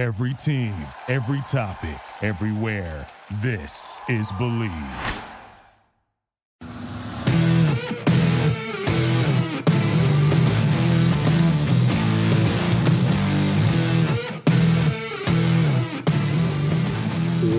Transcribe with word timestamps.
Every 0.00 0.32
team, 0.32 0.72
every 1.08 1.42
topic, 1.42 2.00
everywhere. 2.22 3.06
This 3.42 4.00
is 4.08 4.32
Bleav. 4.32 4.70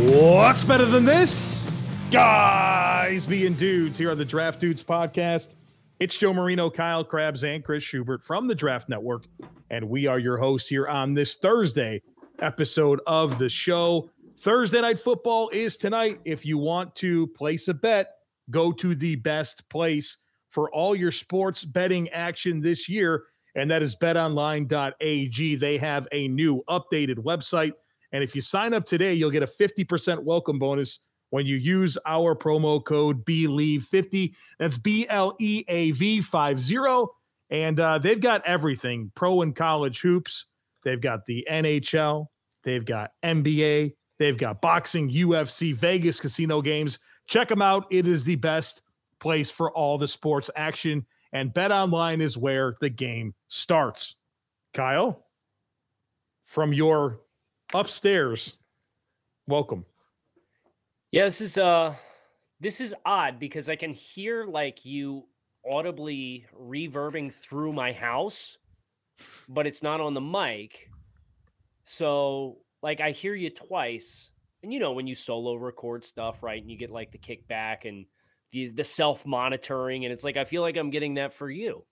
What's 0.09 0.65
better 0.65 0.85
than 0.85 1.05
this? 1.05 1.85
Guys 2.09 3.27
being 3.27 3.53
dudes 3.53 3.99
here 3.99 4.09
on 4.09 4.17
the 4.17 4.25
Draft 4.25 4.59
Dudes 4.59 4.83
podcast. 4.83 5.53
It's 5.99 6.17
Joe 6.17 6.33
Marino, 6.33 6.71
Kyle 6.71 7.03
Crabbs, 7.03 7.43
and 7.43 7.63
Chris 7.63 7.83
Schubert 7.83 8.23
from 8.23 8.47
the 8.47 8.55
Draft 8.55 8.89
Network. 8.89 9.25
And 9.69 9.87
we 9.89 10.07
are 10.07 10.17
your 10.17 10.39
hosts 10.39 10.69
here 10.69 10.87
on 10.87 11.13
this 11.13 11.35
Thursday 11.35 12.01
episode 12.41 12.99
of 13.07 13.37
the 13.37 13.49
show. 13.49 14.09
Thursday 14.39 14.81
night 14.81 14.99
football 14.99 15.49
is 15.53 15.77
tonight. 15.77 16.19
If 16.25 16.45
you 16.45 16.57
want 16.57 16.95
to 16.97 17.27
place 17.27 17.67
a 17.67 17.73
bet, 17.73 18.15
go 18.49 18.71
to 18.71 18.95
the 18.95 19.15
best 19.15 19.67
place 19.69 20.17
for 20.49 20.69
all 20.71 20.95
your 20.95 21.11
sports 21.11 21.63
betting 21.63 22.09
action 22.09 22.59
this 22.59 22.89
year, 22.89 23.23
and 23.55 23.69
that 23.71 23.81
is 23.81 23.95
betonline.ag. 23.95 25.55
They 25.55 25.77
have 25.77 26.07
a 26.11 26.27
new 26.27 26.63
updated 26.69 27.17
website. 27.17 27.73
And 28.11 28.23
if 28.23 28.35
you 28.35 28.41
sign 28.41 28.73
up 28.73 28.85
today, 28.85 29.13
you'll 29.13 29.31
get 29.31 29.43
a 29.43 29.47
50% 29.47 30.19
welcome 30.23 30.59
bonus 30.59 30.99
when 31.29 31.45
you 31.45 31.55
use 31.55 31.97
our 32.05 32.35
promo 32.35 32.83
code 32.83 33.25
BLEAV50. 33.25 34.33
That's 34.59 34.77
B 34.77 35.07
L 35.09 35.35
E 35.39 35.63
A 35.67 35.91
V 35.91 36.21
50. 36.21 37.05
And 37.49 37.79
uh, 37.79 37.97
they've 37.97 38.19
got 38.19 38.45
everything 38.45 39.11
pro 39.15 39.41
and 39.41 39.55
college 39.55 40.01
hoops. 40.01 40.45
They've 40.83 41.01
got 41.01 41.25
the 41.25 41.45
NHL. 41.49 42.27
They've 42.63 42.85
got 42.85 43.11
NBA. 43.23 43.93
They've 44.19 44.37
got 44.37 44.61
boxing, 44.61 45.09
UFC, 45.09 45.75
Vegas 45.75 46.19
casino 46.19 46.61
games. 46.61 46.99
Check 47.27 47.47
them 47.47 47.61
out. 47.61 47.87
It 47.89 48.07
is 48.07 48.23
the 48.23 48.35
best 48.35 48.83
place 49.19 49.49
for 49.49 49.71
all 49.71 49.97
the 49.97 50.07
sports 50.07 50.49
action. 50.55 51.05
And 51.33 51.53
Bet 51.53 51.71
Online 51.71 52.21
is 52.21 52.37
where 52.37 52.75
the 52.81 52.89
game 52.89 53.33
starts. 53.47 54.15
Kyle, 54.73 55.25
from 56.45 56.73
your 56.73 57.21
upstairs, 57.73 58.57
welcome. 59.47 59.85
Yeah, 61.11 61.25
this 61.25 61.41
is 61.41 61.57
uh 61.57 61.95
this 62.59 62.79
is 62.79 62.93
odd 63.05 63.39
because 63.39 63.69
I 63.69 63.75
can 63.75 63.93
hear 63.93 64.45
like 64.45 64.85
you 64.85 65.25
audibly 65.69 66.45
reverbing 66.57 67.33
through 67.33 67.73
my 67.73 67.91
house, 67.91 68.57
but 69.49 69.67
it's 69.67 69.83
not 69.83 70.01
on 70.01 70.13
the 70.13 70.21
mic. 70.21 70.89
So 71.83 72.57
like 72.81 72.99
I 73.01 73.11
hear 73.11 73.35
you 73.35 73.49
twice. 73.49 74.31
And 74.63 74.71
you 74.71 74.79
know 74.79 74.91
when 74.91 75.07
you 75.07 75.15
solo 75.15 75.55
record 75.55 76.05
stuff, 76.05 76.43
right? 76.43 76.61
And 76.61 76.69
you 76.69 76.77
get 76.77 76.91
like 76.91 77.11
the 77.11 77.17
kickback 77.17 77.85
and 77.85 78.05
the 78.51 78.67
the 78.69 78.83
self-monitoring 78.83 80.05
and 80.05 80.13
it's 80.13 80.23
like 80.23 80.37
I 80.37 80.45
feel 80.45 80.61
like 80.61 80.77
I'm 80.77 80.89
getting 80.89 81.15
that 81.15 81.33
for 81.33 81.49
you. 81.49 81.83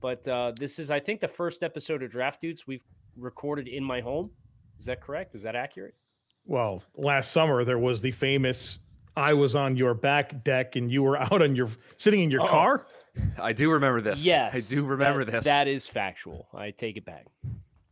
But 0.00 0.26
uh 0.28 0.52
this 0.58 0.78
is 0.78 0.90
I 0.90 1.00
think 1.00 1.20
the 1.20 1.28
first 1.28 1.62
episode 1.62 2.02
of 2.02 2.10
Draft 2.10 2.40
Dudes 2.40 2.66
we've 2.66 2.84
recorded 3.16 3.66
in 3.68 3.82
my 3.82 4.00
home. 4.00 4.30
Is 4.78 4.84
that 4.84 5.00
correct? 5.00 5.34
Is 5.34 5.42
that 5.42 5.56
accurate? 5.56 5.94
Well, 6.44 6.82
last 6.96 7.32
summer 7.32 7.64
there 7.64 7.78
was 7.78 8.00
the 8.00 8.12
famous 8.12 8.78
I 9.16 9.32
was 9.32 9.56
on 9.56 9.76
your 9.76 9.94
back 9.94 10.44
deck 10.44 10.76
and 10.76 10.92
you 10.92 11.02
were 11.02 11.16
out 11.22 11.42
on 11.42 11.56
your 11.56 11.68
sitting 11.96 12.22
in 12.22 12.30
your 12.30 12.42
Oh. 12.42 12.48
car. 12.48 12.86
I 13.40 13.52
do 13.52 13.70
remember 13.72 14.00
this. 14.00 14.24
Yes. 14.24 14.54
I 14.54 14.60
do 14.74 14.84
remember 14.84 15.24
that- 15.24 15.32
this. 15.32 15.44
That 15.44 15.68
is 15.68 15.86
factual. 15.86 16.48
I 16.54 16.70
take 16.70 16.96
it 16.96 17.04
back. 17.04 17.26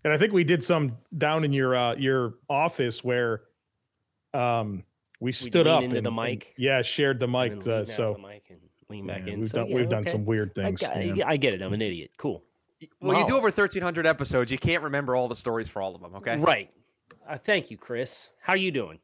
And 0.05 0.13
I 0.13 0.19
think 0.19 0.33
we 0.33 0.45
did 0.45 0.63
some 0.63 0.97
down 1.17 1.45
in 1.45 1.53
your 1.53 1.75
uh, 1.75 1.95
your 1.97 2.35
office 2.49 3.03
where 3.03 3.43
um 4.35 4.85
we 5.21 5.33
stood 5.33 5.67
lean 5.67 5.75
up 5.75 5.83
into 5.85 5.97
and, 5.97 6.07
the 6.07 6.11
and- 6.11 6.17
mic? 6.17 6.55
yeah, 6.59 6.83
shared 6.83 7.21
the 7.21 7.29
mic. 7.29 7.61
then 7.63 7.73
Uh, 7.83 7.85
so 7.85 8.15
the 8.21 8.27
mic 8.29 8.45
and 8.51 8.59
lean 8.91 9.07
back 9.07 9.23
yeah, 9.27 9.33
in. 9.33 9.41
we've 9.41 9.49
So, 9.49 9.59
done 9.59 9.69
yeah, 9.69 9.77
we've 9.77 9.89
done 9.89 10.07
some 10.07 10.25
weird 10.27 10.51
I, 10.59 10.63
things. 10.63 10.81
got- 10.83 10.97
yeah. 11.05 11.15
yeah, 11.15 11.29
I 11.29 11.37
get 11.39 11.55
it. 11.55 11.63
I'm 11.63 11.73
an 11.73 11.81
idiot. 11.83 12.11
Cool. 12.19 12.43
well, 13.01 13.19
you 13.19 13.25
do 13.27 13.35
over 13.37 13.45
1,300 13.45 14.07
episodes. 14.07 14.53
You 14.53 14.59
can't 14.59 14.83
remember 14.83 15.17
all 15.17 15.27
the 15.29 15.37
stories 15.37 15.69
for 15.71 15.81
all 15.81 15.95
of 15.95 16.03
them, 16.03 16.15
okay? 16.17 16.37
Right. 16.37 16.71
Uh, 17.27 17.39
thank 17.39 17.71
you, 17.71 17.79
Chris. 17.79 18.29
How 18.43 18.53
are 18.53 18.59
you 18.59 18.71
doing? 18.71 18.99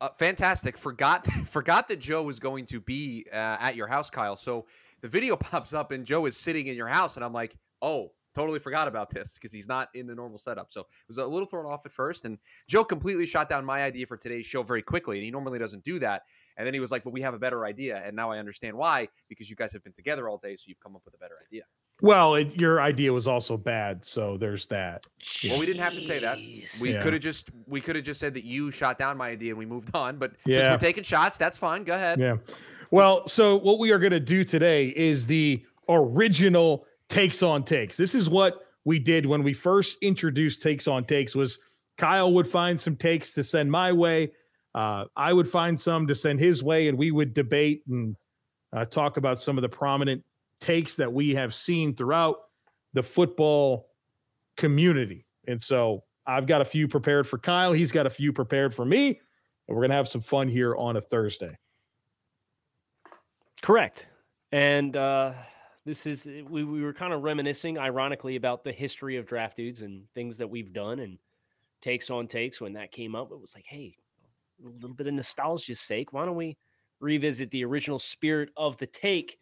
Uh, 0.00 0.10
fantastic. 0.18 0.76
Forgot 0.78 1.26
forgot 1.46 1.88
that 1.88 1.98
Joe 1.98 2.22
was 2.22 2.38
going 2.38 2.66
to 2.66 2.78
be 2.80 3.26
uh, 3.32 3.36
at 3.58 3.74
your 3.74 3.86
house, 3.88 4.10
Kyle. 4.10 4.36
So 4.36 4.66
the 5.04 5.08
video 5.10 5.36
pops 5.50 5.74
up 5.74 5.92
and 5.92 6.04
Joe 6.06 6.24
is 6.24 6.34
sitting 6.36 6.66
in 6.66 6.74
your 6.76 6.88
house, 6.88 7.16
and 7.16 7.24
I'm 7.24 7.32
like, 7.34 7.54
oh, 7.82 8.10
totally 8.34 8.58
forgot 8.58 8.88
about 8.88 9.10
this 9.10 9.34
because 9.34 9.52
he's 9.52 9.68
not 9.68 9.88
in 9.94 10.06
the 10.06 10.14
normal 10.14 10.38
setup. 10.38 10.72
So 10.72 10.80
it 10.80 10.86
was 11.06 11.18
a 11.18 11.26
little 11.26 11.46
thrown 11.46 11.66
off 11.66 11.84
at 11.86 11.92
first, 11.92 12.24
and 12.24 12.38
Joe 12.68 12.82
completely 12.84 13.26
shot 13.26 13.48
down 13.50 13.66
my 13.66 13.82
idea 13.82 14.06
for 14.06 14.16
today's 14.16 14.46
show 14.46 14.62
very 14.62 14.82
quickly, 14.82 15.18
and 15.18 15.24
he 15.24 15.30
normally 15.30 15.58
doesn't 15.58 15.84
do 15.84 15.98
that. 16.00 16.22
And 16.56 16.66
then 16.66 16.72
he 16.72 16.80
was 16.80 16.90
like, 16.90 17.04
"But 17.04 17.12
we 17.12 17.20
have 17.20 17.34
a 17.34 17.38
better 17.38 17.66
idea," 17.66 18.02
and 18.04 18.16
now 18.16 18.30
I 18.30 18.38
understand 18.38 18.76
why 18.76 19.08
because 19.28 19.50
you 19.50 19.56
guys 19.56 19.72
have 19.74 19.84
been 19.84 19.92
together 19.92 20.28
all 20.28 20.38
day, 20.38 20.56
so 20.56 20.64
you've 20.68 20.80
come 20.80 20.96
up 20.96 21.02
with 21.04 21.14
a 21.14 21.18
better 21.18 21.34
idea. 21.46 21.64
Well, 22.00 22.34
it, 22.34 22.58
your 22.58 22.80
idea 22.80 23.12
was 23.12 23.28
also 23.28 23.56
bad, 23.56 24.04
so 24.04 24.36
there's 24.36 24.66
that. 24.66 25.04
Well, 25.48 25.60
we 25.60 25.66
didn't 25.66 25.82
have 25.82 25.92
to 25.92 26.00
say 26.00 26.18
that. 26.18 26.38
We 26.80 26.92
Yeah. 26.94 27.02
could 27.02 27.12
have 27.12 27.22
just 27.22 27.50
we 27.66 27.80
could 27.80 27.94
have 27.94 28.04
just 28.04 28.18
said 28.18 28.34
that 28.34 28.44
you 28.44 28.70
shot 28.70 28.98
down 28.98 29.16
my 29.16 29.28
idea 29.28 29.50
and 29.50 29.58
we 29.58 29.66
moved 29.66 29.94
on. 29.94 30.16
But 30.16 30.32
since 30.46 30.56
we're 30.70 30.78
taking 30.78 31.04
shots, 31.04 31.38
that's 31.38 31.58
fine. 31.58 31.84
Go 31.84 31.94
ahead. 31.94 32.18
Yeah. 32.18 32.36
Well, 32.94 33.26
so 33.26 33.56
what 33.56 33.80
we 33.80 33.90
are 33.90 33.98
going 33.98 34.12
to 34.12 34.20
do 34.20 34.44
today 34.44 34.90
is 34.90 35.26
the 35.26 35.64
original 35.88 36.86
takes 37.08 37.42
on 37.42 37.64
takes. 37.64 37.96
This 37.96 38.14
is 38.14 38.30
what 38.30 38.68
we 38.84 39.00
did 39.00 39.26
when 39.26 39.42
we 39.42 39.52
first 39.52 39.98
introduced 40.00 40.62
takes 40.62 40.86
on 40.86 41.04
takes 41.04 41.34
was 41.34 41.58
Kyle 41.98 42.32
would 42.32 42.46
find 42.46 42.80
some 42.80 42.94
takes 42.94 43.32
to 43.32 43.42
send 43.42 43.68
my 43.68 43.90
way. 43.90 44.30
Uh, 44.76 45.06
I 45.16 45.32
would 45.32 45.48
find 45.48 45.78
some 45.78 46.06
to 46.06 46.14
send 46.14 46.38
his 46.38 46.62
way, 46.62 46.86
and 46.86 46.96
we 46.96 47.10
would 47.10 47.34
debate 47.34 47.82
and 47.88 48.14
uh, 48.72 48.84
talk 48.84 49.16
about 49.16 49.40
some 49.40 49.58
of 49.58 49.62
the 49.62 49.68
prominent 49.68 50.22
takes 50.60 50.94
that 50.94 51.12
we 51.12 51.34
have 51.34 51.52
seen 51.52 51.96
throughout 51.96 52.42
the 52.92 53.02
football 53.02 53.88
community. 54.56 55.26
And 55.48 55.60
so 55.60 56.04
I've 56.28 56.46
got 56.46 56.60
a 56.60 56.64
few 56.64 56.86
prepared 56.86 57.26
for 57.26 57.38
Kyle. 57.38 57.72
He's 57.72 57.90
got 57.90 58.06
a 58.06 58.10
few 58.10 58.32
prepared 58.32 58.72
for 58.72 58.84
me. 58.84 59.08
And 59.08 59.74
we're 59.74 59.82
going 59.82 59.90
to 59.90 59.96
have 59.96 60.06
some 60.08 60.20
fun 60.20 60.46
here 60.46 60.76
on 60.76 60.96
a 60.96 61.00
Thursday. 61.00 61.58
Correct. 63.64 64.04
And 64.52 64.94
uh, 64.94 65.32
this 65.86 66.04
is 66.04 66.26
we, 66.26 66.64
we 66.64 66.82
were 66.82 66.92
kind 66.92 67.14
of 67.14 67.22
reminiscing, 67.22 67.78
ironically, 67.78 68.36
about 68.36 68.62
the 68.62 68.72
history 68.72 69.16
of 69.16 69.24
draft 69.24 69.56
dudes 69.56 69.80
and 69.80 70.04
things 70.14 70.36
that 70.36 70.50
we've 70.50 70.74
done 70.74 70.98
and 70.98 71.16
takes 71.80 72.10
on 72.10 72.26
takes. 72.26 72.60
When 72.60 72.74
that 72.74 72.92
came 72.92 73.14
up, 73.14 73.32
it 73.32 73.40
was 73.40 73.54
like, 73.54 73.64
hey, 73.66 73.96
a 74.62 74.68
little 74.68 74.94
bit 74.94 75.06
of 75.06 75.14
nostalgia's 75.14 75.80
sake, 75.80 76.12
why 76.12 76.26
don't 76.26 76.36
we 76.36 76.58
revisit 77.00 77.50
the 77.52 77.64
original 77.64 77.98
spirit 77.98 78.50
of 78.54 78.76
the 78.76 78.86
take? 78.86 79.38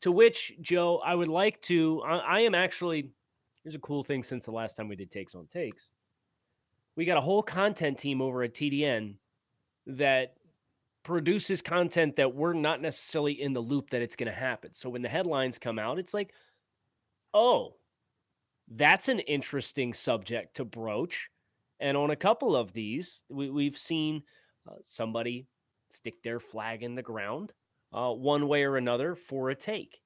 To 0.00 0.10
which, 0.10 0.54
Joe, 0.62 1.02
I 1.04 1.14
would 1.14 1.28
like 1.28 1.60
to. 1.62 2.00
I, 2.00 2.16
I 2.16 2.40
am 2.40 2.54
actually. 2.54 3.10
Here's 3.62 3.74
a 3.74 3.80
cool 3.80 4.02
thing 4.02 4.22
since 4.22 4.46
the 4.46 4.52
last 4.52 4.74
time 4.74 4.88
we 4.88 4.96
did 4.96 5.10
takes 5.10 5.34
on 5.34 5.46
takes. 5.48 5.90
We 6.96 7.04
got 7.04 7.18
a 7.18 7.20
whole 7.20 7.42
content 7.42 7.98
team 7.98 8.22
over 8.22 8.42
at 8.42 8.54
TDN 8.54 9.16
that 9.86 10.36
produces 11.02 11.62
content 11.62 12.16
that 12.16 12.34
we're 12.34 12.52
not 12.52 12.80
necessarily 12.80 13.40
in 13.40 13.52
the 13.52 13.60
loop 13.60 13.90
that 13.90 14.02
it's 14.02 14.16
going 14.16 14.30
to 14.30 14.38
happen. 14.38 14.74
So 14.74 14.90
when 14.90 15.02
the 15.02 15.08
headlines 15.08 15.58
come 15.58 15.78
out, 15.78 15.98
it's 15.98 16.14
like, 16.14 16.32
oh, 17.32 17.76
that's 18.68 19.08
an 19.08 19.20
interesting 19.20 19.92
subject 19.94 20.56
to 20.56 20.64
broach. 20.64 21.30
And 21.80 21.96
on 21.96 22.10
a 22.10 22.16
couple 22.16 22.54
of 22.54 22.72
these, 22.72 23.24
we, 23.28 23.50
we've 23.50 23.78
seen 23.78 24.22
uh, 24.68 24.74
somebody 24.82 25.46
stick 25.88 26.22
their 26.22 26.38
flag 26.38 26.82
in 26.82 26.94
the 26.94 27.02
ground 27.02 27.52
uh, 27.92 28.12
one 28.12 28.46
way 28.46 28.64
or 28.64 28.76
another 28.76 29.14
for 29.14 29.50
a 29.50 29.54
take. 29.54 30.00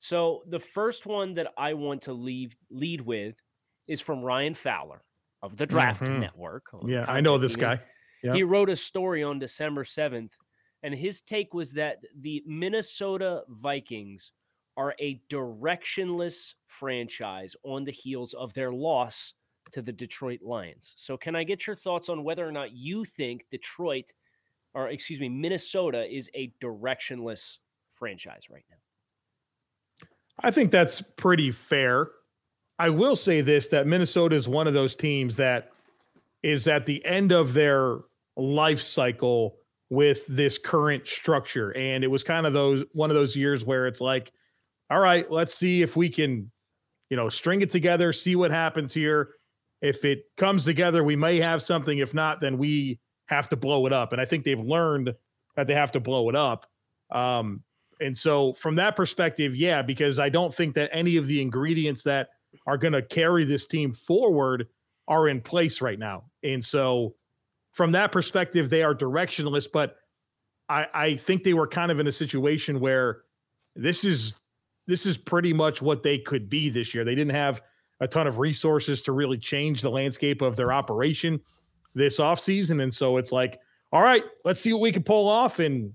So 0.00 0.42
the 0.48 0.58
first 0.58 1.06
one 1.06 1.34
that 1.34 1.52
I 1.58 1.74
want 1.74 2.02
to 2.02 2.12
leave 2.14 2.56
lead 2.70 3.02
with 3.02 3.36
is 3.86 4.00
from 4.00 4.22
Ryan 4.22 4.54
Fowler 4.54 5.02
of 5.42 5.56
the 5.56 5.66
Draft 5.66 6.02
Mhm. 6.02 6.20
Network. 6.20 6.66
Yeah, 6.86 7.04
I 7.06 7.20
know 7.20 7.36
this 7.38 7.54
guy. 7.56 7.80
Yep. 8.22 8.34
He 8.34 8.42
wrote 8.42 8.70
a 8.70 8.76
story 8.76 9.22
on 9.22 9.38
December 9.38 9.84
7th, 9.84 10.32
and 10.82 10.94
his 10.94 11.20
take 11.20 11.54
was 11.54 11.72
that 11.72 11.98
the 12.18 12.42
Minnesota 12.46 13.42
Vikings 13.48 14.32
are 14.76 14.94
a 15.00 15.20
directionless 15.28 16.54
franchise 16.66 17.54
on 17.64 17.84
the 17.84 17.92
heels 17.92 18.34
of 18.34 18.54
their 18.54 18.72
loss 18.72 19.34
to 19.72 19.82
the 19.82 19.92
Detroit 19.92 20.40
Lions. 20.42 20.94
So, 20.96 21.16
can 21.16 21.36
I 21.36 21.44
get 21.44 21.66
your 21.66 21.76
thoughts 21.76 22.08
on 22.08 22.24
whether 22.24 22.46
or 22.46 22.52
not 22.52 22.72
you 22.72 23.04
think 23.04 23.46
Detroit, 23.50 24.12
or 24.74 24.88
excuse 24.88 25.20
me, 25.20 25.28
Minnesota 25.28 26.06
is 26.10 26.30
a 26.34 26.52
directionless 26.62 27.58
franchise 27.92 28.44
right 28.50 28.64
now? 28.70 28.76
I 30.42 30.50
think 30.50 30.70
that's 30.70 31.02
pretty 31.16 31.50
fair. 31.50 32.10
I 32.78 32.88
will 32.88 33.16
say 33.16 33.42
this 33.42 33.66
that 33.68 33.86
Minnesota 33.86 34.36
is 34.36 34.48
one 34.48 34.66
of 34.66 34.74
those 34.74 34.94
teams 34.94 35.36
that 35.36 35.72
is 36.42 36.66
at 36.66 36.86
the 36.86 37.04
end 37.04 37.32
of 37.32 37.52
their 37.52 37.98
life 38.36 38.80
cycle 38.80 39.56
with 39.90 40.26
this 40.28 40.56
current 40.56 41.06
structure 41.06 41.70
and 41.76 42.04
it 42.04 42.08
was 42.08 42.22
kind 42.22 42.46
of 42.46 42.52
those 42.52 42.84
one 42.92 43.10
of 43.10 43.16
those 43.16 43.36
years 43.36 43.64
where 43.64 43.86
it's 43.86 44.00
like 44.00 44.32
all 44.90 45.00
right 45.00 45.30
let's 45.30 45.54
see 45.54 45.82
if 45.82 45.96
we 45.96 46.08
can 46.08 46.50
you 47.10 47.16
know 47.16 47.28
string 47.28 47.60
it 47.60 47.70
together 47.70 48.12
see 48.12 48.36
what 48.36 48.50
happens 48.50 48.94
here 48.94 49.30
If 49.82 50.04
it 50.04 50.24
comes 50.36 50.64
together, 50.64 51.02
we 51.02 51.16
may 51.16 51.40
have 51.40 51.62
something. 51.62 51.98
If 51.98 52.12
not, 52.12 52.40
then 52.40 52.58
we 52.58 53.00
have 53.26 53.48
to 53.48 53.56
blow 53.56 53.86
it 53.86 53.92
up. 53.92 54.12
And 54.12 54.20
I 54.20 54.26
think 54.26 54.44
they've 54.44 54.60
learned 54.60 55.14
that 55.56 55.66
they 55.66 55.74
have 55.74 55.92
to 55.92 56.00
blow 56.00 56.28
it 56.28 56.36
up. 56.36 56.66
Um, 57.10 57.62
and 58.00 58.16
so, 58.16 58.52
from 58.54 58.76
that 58.76 58.96
perspective, 58.96 59.56
yeah, 59.56 59.82
because 59.82 60.18
I 60.18 60.28
don't 60.28 60.54
think 60.54 60.74
that 60.74 60.90
any 60.92 61.16
of 61.16 61.26
the 61.26 61.40
ingredients 61.40 62.02
that 62.04 62.28
are 62.66 62.78
going 62.78 62.92
to 62.92 63.02
carry 63.02 63.44
this 63.44 63.66
team 63.66 63.92
forward 63.92 64.68
are 65.08 65.28
in 65.28 65.40
place 65.40 65.80
right 65.80 65.98
now. 65.98 66.24
And 66.42 66.64
so, 66.64 67.14
from 67.80 67.92
that 67.92 68.12
perspective, 68.12 68.68
they 68.68 68.82
are 68.82 68.94
directionless. 68.94 69.66
But 69.72 69.96
I, 70.68 70.86
I 70.92 71.16
think 71.16 71.44
they 71.44 71.54
were 71.54 71.66
kind 71.66 71.90
of 71.90 71.98
in 71.98 72.06
a 72.08 72.12
situation 72.12 72.78
where 72.78 73.22
this 73.74 74.04
is 74.04 74.34
this 74.86 75.06
is 75.06 75.16
pretty 75.16 75.54
much 75.54 75.80
what 75.80 76.02
they 76.02 76.18
could 76.18 76.50
be 76.50 76.68
this 76.68 76.92
year. 76.92 77.06
They 77.06 77.14
didn't 77.14 77.34
have 77.34 77.62
a 78.00 78.06
ton 78.06 78.26
of 78.26 78.36
resources 78.36 79.00
to 79.00 79.12
really 79.12 79.38
change 79.38 79.80
the 79.80 79.88
landscape 79.88 80.42
of 80.42 80.56
their 80.56 80.74
operation 80.74 81.40
this 81.94 82.20
offseason. 82.20 82.82
And 82.82 82.92
so 82.92 83.16
it's 83.16 83.32
like, 83.32 83.58
all 83.92 84.02
right, 84.02 84.24
let's 84.44 84.60
see 84.60 84.74
what 84.74 84.82
we 84.82 84.92
can 84.92 85.02
pull 85.02 85.26
off. 85.26 85.58
And 85.58 85.94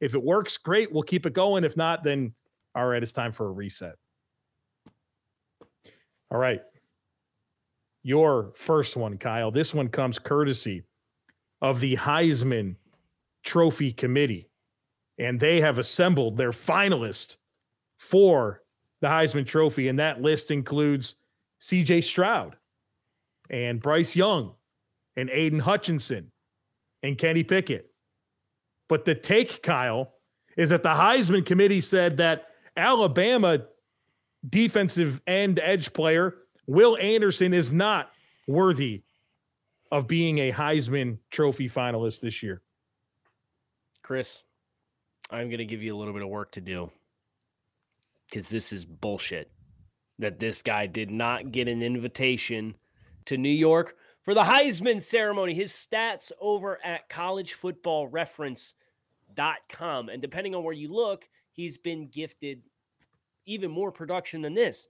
if 0.00 0.14
it 0.14 0.22
works, 0.22 0.56
great, 0.56 0.92
we'll 0.92 1.02
keep 1.02 1.26
it 1.26 1.32
going. 1.32 1.64
If 1.64 1.76
not, 1.76 2.04
then 2.04 2.34
all 2.76 2.86
right, 2.86 3.02
it's 3.02 3.10
time 3.10 3.32
for 3.32 3.46
a 3.46 3.50
reset. 3.50 3.96
All 6.30 6.38
right. 6.38 6.60
Your 8.04 8.52
first 8.54 8.96
one, 8.96 9.18
Kyle. 9.18 9.50
This 9.50 9.74
one 9.74 9.88
comes 9.88 10.20
courtesy 10.20 10.84
of 11.66 11.80
the 11.80 11.96
Heisman 11.96 12.76
Trophy 13.42 13.92
Committee, 13.92 14.48
and 15.18 15.40
they 15.40 15.60
have 15.60 15.78
assembled 15.78 16.36
their 16.36 16.52
finalists 16.52 17.36
for 17.98 18.62
the 19.00 19.08
Heisman 19.08 19.46
Trophy. 19.46 19.88
And 19.88 19.98
that 19.98 20.22
list 20.22 20.52
includes 20.52 21.16
CJ 21.60 22.04
Stroud 22.04 22.56
and 23.50 23.82
Bryce 23.82 24.14
Young 24.14 24.54
and 25.16 25.28
Aidan 25.30 25.58
Hutchinson 25.58 26.30
and 27.02 27.18
Kenny 27.18 27.42
Pickett. 27.42 27.90
But 28.88 29.04
the 29.04 29.16
take, 29.16 29.62
Kyle, 29.62 30.12
is 30.56 30.70
that 30.70 30.84
the 30.84 30.90
Heisman 30.90 31.44
committee 31.44 31.80
said 31.80 32.18
that 32.18 32.50
Alabama 32.76 33.66
defensive 34.48 35.20
end 35.26 35.58
edge 35.60 35.92
player 35.92 36.36
Will 36.68 36.96
Anderson 36.98 37.52
is 37.52 37.72
not 37.72 38.10
worthy 38.46 39.02
of 39.90 40.06
being 40.06 40.38
a 40.38 40.52
Heisman 40.52 41.18
Trophy 41.30 41.68
finalist 41.68 42.20
this 42.20 42.42
year. 42.42 42.62
Chris, 44.02 44.44
I'm 45.30 45.48
going 45.48 45.58
to 45.58 45.64
give 45.64 45.82
you 45.82 45.94
a 45.94 45.98
little 45.98 46.14
bit 46.14 46.22
of 46.22 46.28
work 46.28 46.52
to 46.52 46.60
do 46.60 46.90
because 48.28 48.48
this 48.48 48.72
is 48.72 48.84
bullshit 48.84 49.50
that 50.18 50.38
this 50.38 50.62
guy 50.62 50.86
did 50.86 51.10
not 51.10 51.50
get 51.52 51.68
an 51.68 51.82
invitation 51.82 52.74
to 53.26 53.36
New 53.36 53.48
York 53.48 53.96
for 54.22 54.32
the 54.34 54.42
Heisman 54.42 55.02
ceremony. 55.02 55.54
His 55.54 55.72
stats 55.72 56.32
over 56.40 56.78
at 56.84 57.08
collegefootballreference.com. 57.08 60.08
And 60.08 60.22
depending 60.22 60.54
on 60.54 60.62
where 60.64 60.74
you 60.74 60.92
look, 60.92 61.28
he's 61.52 61.76
been 61.76 62.08
gifted 62.08 62.62
even 63.44 63.70
more 63.70 63.92
production 63.92 64.40
than 64.42 64.54
this 64.54 64.88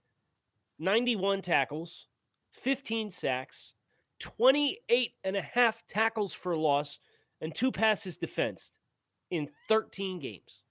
91 0.79 1.43
tackles, 1.43 2.07
15 2.53 3.11
sacks, 3.11 3.75
28 4.19 5.13
and 5.25 5.37
a 5.37 5.43
half 5.43 5.87
tackles 5.87 6.33
for 6.33 6.57
loss, 6.57 6.99
and 7.41 7.55
two 7.55 7.71
passes 7.73 8.17
defensed 8.17 8.79
in 9.31 9.49
13 9.69 10.19
games. 10.19 10.63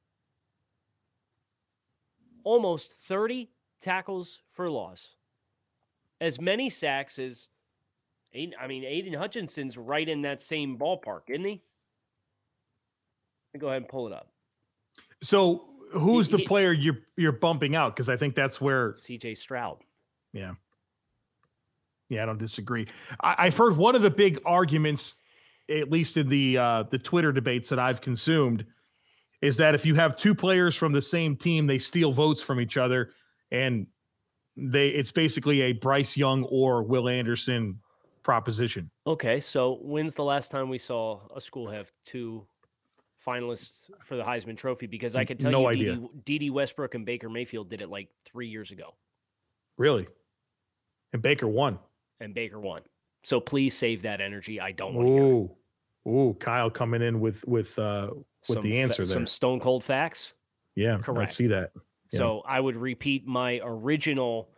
Almost 2.43 2.93
30 2.93 3.49
tackles 3.81 4.39
for 4.53 4.69
loss. 4.69 5.09
As 6.21 6.39
many 6.39 6.69
sacks 6.69 7.19
as 7.19 7.49
I 8.59 8.67
mean, 8.67 8.83
Aidan 8.83 9.13
Hutchinson's 9.13 9.77
right 9.77 10.07
in 10.07 10.23
that 10.23 10.41
same 10.41 10.77
ballpark, 10.77 11.21
isn't 11.29 11.45
he? 11.45 11.61
Go 13.57 13.67
ahead 13.67 13.83
and 13.83 13.87
pull 13.87 14.07
it 14.07 14.13
up. 14.13 14.29
So, 15.23 15.69
who's 15.93 16.25
He- 16.27 16.33
the 16.33 16.37
he- 16.39 16.45
player 16.45 16.73
you're 16.73 16.97
you're 17.15 17.31
bumping 17.31 17.77
out? 17.77 17.95
Because 17.95 18.09
I 18.09 18.17
think 18.17 18.35
that's 18.35 18.59
where, 18.59 18.91
CJ 18.93 19.35
Stroud. 19.37 19.81
yeah, 20.33 20.55
yeah, 22.09 22.23
I 22.23 22.25
don't 22.25 22.37
disagree. 22.37 22.87
I, 23.21 23.35
I've 23.39 23.57
heard 23.57 23.77
one 23.77 23.95
of 23.95 24.01
the 24.01 24.09
big 24.09 24.39
arguments, 24.45 25.15
at 25.69 25.91
least 25.91 26.17
in 26.17 26.29
the 26.29 26.57
uh, 26.57 26.83
the 26.83 26.99
Twitter 26.99 27.31
debates 27.31 27.69
that 27.69 27.79
I've 27.79 28.01
consumed, 28.01 28.65
is 29.41 29.57
that 29.57 29.75
if 29.75 29.85
you 29.85 29.95
have 29.95 30.17
two 30.17 30.35
players 30.35 30.75
from 30.75 30.91
the 30.91 31.01
same 31.01 31.35
team, 31.35 31.67
they 31.67 31.77
steal 31.77 32.11
votes 32.11 32.41
from 32.41 32.59
each 32.59 32.77
other, 32.77 33.11
and 33.51 33.87
they 34.55 34.89
it's 34.89 35.11
basically 35.11 35.61
a 35.61 35.73
Bryce 35.73 36.15
Young 36.15 36.43
or 36.43 36.83
Will 36.83 37.09
Anderson 37.09 37.79
proposition. 38.23 38.89
Okay, 39.05 39.39
so 39.39 39.79
when's 39.81 40.15
the 40.15 40.23
last 40.23 40.51
time 40.51 40.69
we 40.69 40.77
saw 40.77 41.21
a 41.35 41.41
school 41.41 41.69
have 41.69 41.89
two 42.05 42.45
finalists 43.25 43.89
for 44.01 44.15
the 44.15 44.23
Heisman 44.23 44.57
Trophy? 44.57 44.87
Because 44.87 45.15
I 45.15 45.25
can 45.25 45.37
tell 45.37 45.51
No 45.51 45.69
you, 45.69 45.91
idea. 45.91 45.99
Dede 46.25 46.51
Westbrook 46.51 46.95
and 46.95 47.05
Baker 47.05 47.29
Mayfield 47.29 47.69
did 47.69 47.81
it 47.81 47.89
like 47.89 48.09
three 48.23 48.47
years 48.47 48.71
ago, 48.71 48.93
Really, 49.77 50.07
and 51.13 51.21
Baker 51.21 51.47
won. 51.47 51.79
And 52.19 52.33
Baker 52.33 52.59
won. 52.59 52.81
So 53.23 53.39
please 53.39 53.75
save 53.75 54.03
that 54.03 54.21
energy. 54.21 54.59
I 54.59 54.71
don't 54.71 54.93
want 54.93 55.07
to 55.07 55.13
hear 55.13 55.23
it. 55.23 56.09
Ooh, 56.09 56.09
ooh, 56.29 56.33
Kyle 56.39 56.69
coming 56.69 57.01
in 57.01 57.19
with 57.19 57.45
with 57.47 57.77
uh 57.79 58.09
with 58.13 58.57
Some 58.57 58.61
the 58.61 58.71
fa- 58.71 58.77
answer 58.77 59.05
there. 59.05 59.13
some 59.13 59.25
stone 59.25 59.59
cold 59.59 59.83
facts. 59.83 60.33
yeah, 60.75 60.95
I 60.95 60.99
correct. 60.99 61.33
see 61.33 61.47
that. 61.47 61.71
Yeah. 62.11 62.17
So 62.19 62.43
I 62.47 62.59
would 62.59 62.75
repeat 62.75 63.25
my 63.25 63.59
original 63.63 64.49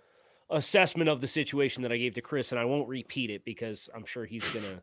assessment 0.49 1.09
of 1.09 1.21
the 1.21 1.27
situation 1.27 1.83
that 1.83 1.91
I 1.91 1.97
gave 1.97 2.13
to 2.15 2.21
Chris, 2.21 2.51
and 2.51 2.59
I 2.59 2.65
won't 2.65 2.87
repeat 2.87 3.29
it 3.29 3.43
because 3.45 3.89
I'm 3.95 4.05
sure 4.05 4.25
he's 4.25 4.47
gonna 4.53 4.81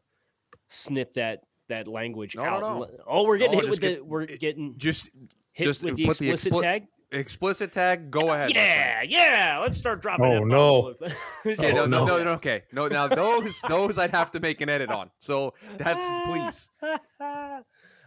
snip 0.68 1.14
that 1.14 1.42
that 1.68 1.86
language 1.88 2.36
No, 2.36 2.44
no, 2.44 2.48
out. 2.50 2.60
no. 2.60 2.70
and 2.70 2.80
let- 2.80 2.90
Oh, 3.06 3.24
we're 3.24 3.38
getting 3.38 3.52
No, 3.54 3.60
hit 3.60 3.70
with 3.70 3.80
just 3.80 3.96
the 3.98 4.04
we're 4.04 4.26
getting 4.26 4.74
Just 4.78 5.10
hit 5.52 5.64
just 5.64 5.84
with 5.84 5.96
the 5.96 6.04
put 6.06 6.18
the 6.18 6.30
explicit 6.30 6.52
expli- 6.54 6.62
tag. 6.62 6.86
Explicit 7.14 7.72
tag. 7.72 8.10
Go 8.10 8.32
ahead. 8.32 8.50
Yeah, 8.54 9.02
yeah. 9.02 9.58
Let's 9.62 9.76
start 9.78 10.02
dropping. 10.02 10.26
Oh, 10.26 10.40
no. 10.44 10.58
all 10.58 10.86
over. 10.88 11.14
Okay, 11.46 11.72
Oh, 11.72 11.84
no, 11.84 11.86
no, 11.86 12.04
no. 12.04 12.04
no, 12.18 12.24
no, 12.24 12.30
okay. 12.32 12.62
No, 12.72 12.88
now 12.88 13.06
those 13.06 13.60
those 13.68 13.98
I'd 13.98 14.10
have 14.10 14.30
to 14.32 14.40
make 14.40 14.60
an 14.60 14.68
edit 14.68 14.90
on. 14.90 15.10
So 15.18 15.54
that's 15.78 16.04
please. 16.26 16.70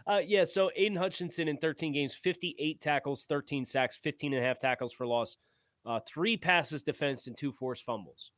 Uh, 0.06 0.20
yeah, 0.26 0.42
so 0.42 0.70
Aidan 0.74 0.96
Hutchinson 0.96 1.48
in 1.48 1.58
13 1.58 1.92
games, 1.92 2.14
58 2.14 2.80
tackles, 2.80 3.26
13 3.26 3.66
sacks, 3.66 3.94
15 3.94 4.32
and 4.32 4.42
a 4.42 4.46
half 4.46 4.58
tackles 4.58 4.90
for 4.90 5.06
loss, 5.06 5.36
uh, 5.84 6.00
three 6.08 6.34
passes 6.38 6.82
defense, 6.82 7.26
and 7.26 7.36
two 7.36 7.52
forced 7.52 7.84
fumbles. 7.84 8.30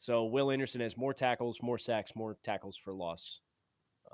So 0.00 0.24
Will 0.24 0.50
Anderson 0.50 0.80
has 0.80 0.96
more 0.96 1.14
tackles, 1.14 1.60
more 1.62 1.78
sacks, 1.78 2.10
more 2.16 2.36
tackles 2.42 2.76
for 2.76 2.92
loss. 2.92 3.38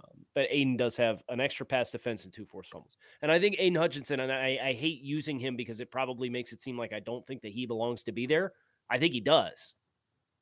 Um, 0.02 0.24
but 0.34 0.46
Aidan 0.50 0.76
does 0.76 0.96
have 0.96 1.22
an 1.28 1.40
extra 1.40 1.66
pass 1.66 1.90
defense 1.90 2.24
and 2.24 2.32
two 2.32 2.46
forced 2.46 2.72
fumbles. 2.72 2.96
And 3.22 3.30
I 3.30 3.38
think 3.38 3.56
Aidan 3.58 3.80
Hutchinson, 3.80 4.20
and 4.20 4.32
I, 4.32 4.58
I 4.62 4.72
hate 4.72 5.02
using 5.02 5.38
him 5.38 5.56
because 5.56 5.80
it 5.80 5.90
probably 5.90 6.30
makes 6.30 6.52
it 6.52 6.60
seem 6.60 6.78
like 6.78 6.92
I 6.92 7.00
don't 7.00 7.26
think 7.26 7.42
that 7.42 7.52
he 7.52 7.66
belongs 7.66 8.02
to 8.04 8.12
be 8.12 8.26
there. 8.26 8.52
I 8.88 8.98
think 8.98 9.12
he 9.12 9.20
does. 9.20 9.74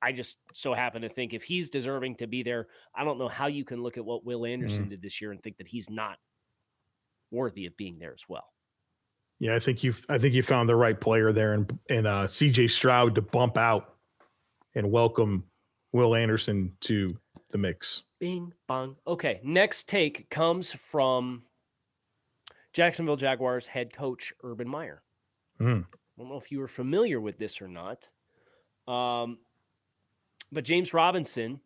I 0.01 0.13
just 0.13 0.39
so 0.55 0.75
happen 0.75 1.03
to 1.03 1.09
think 1.09 1.35
if 1.35 1.43
he's 1.43 1.71
deserving 1.71 2.17
to 2.17 2.27
be 2.27 2.43
there, 2.43 2.69
I 2.95 3.05
don't 3.05 3.19
know 3.19 3.29
how 3.29 3.49
you 3.49 3.65
can 3.65 3.83
look 3.83 3.97
at 3.97 4.05
what 4.05 4.25
Will 4.25 4.47
Anderson 4.47 4.89
did 4.89 5.03
this 5.03 5.21
year 5.21 5.33
and 5.33 5.43
think 5.43 5.57
that 5.59 5.67
he's 5.67 5.91
not 5.91 6.19
worthy 7.31 7.67
of 7.67 7.77
being 7.77 7.99
there 7.99 8.13
as 8.13 8.23
well. 8.29 8.53
Yeah, 9.41 9.55
I 9.55 9.59
think 9.59 9.83
you 9.83 9.95
I 10.09 10.19
think 10.19 10.35
you 10.35 10.43
found 10.43 10.69
the 10.69 10.77
right 10.77 11.01
player 11.01 11.33
there 11.33 11.55
and 11.55 11.79
and 11.91 12.07
uh 12.07 12.25
CJ 12.25 12.71
Stroud 12.71 13.15
to 13.17 13.23
bump 13.23 13.57
out 13.57 13.97
and 14.75 14.91
welcome 14.91 15.45
Will 15.93 16.15
Anderson 16.15 16.73
to 16.83 17.17
the 17.51 17.59
mix. 17.59 18.03
Bing 18.19 18.53
bong. 18.67 18.97
Okay, 19.07 19.41
next 19.43 19.89
take 19.89 20.29
comes 20.31 20.73
from 20.73 21.43
Jacksonville 22.73 23.17
Jaguars 23.17 23.67
head 23.67 23.93
coach 23.93 24.33
Urban 24.43 24.69
Meyer. 24.69 25.03
Hmm. 25.59 25.81
I 25.93 26.21
don't 26.21 26.29
know 26.29 26.39
if 26.39 26.51
you 26.51 26.59
were 26.59 26.69
familiar 26.69 27.21
with 27.21 27.39
this 27.39 27.61
or 27.61 27.69
not. 27.69 28.09
Um, 28.87 29.39
but 30.51 30.65
James 30.65 30.93
Robinson 30.95 31.61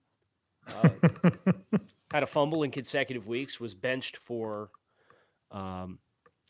uh, 0.69 0.89
had 2.13 2.23
a 2.23 2.27
fumble 2.27 2.63
in 2.63 2.71
consecutive 2.71 3.27
weeks, 3.27 3.61
was 3.61 3.75
benched 3.75 4.17
for. 4.17 4.71
Um, 5.51 5.99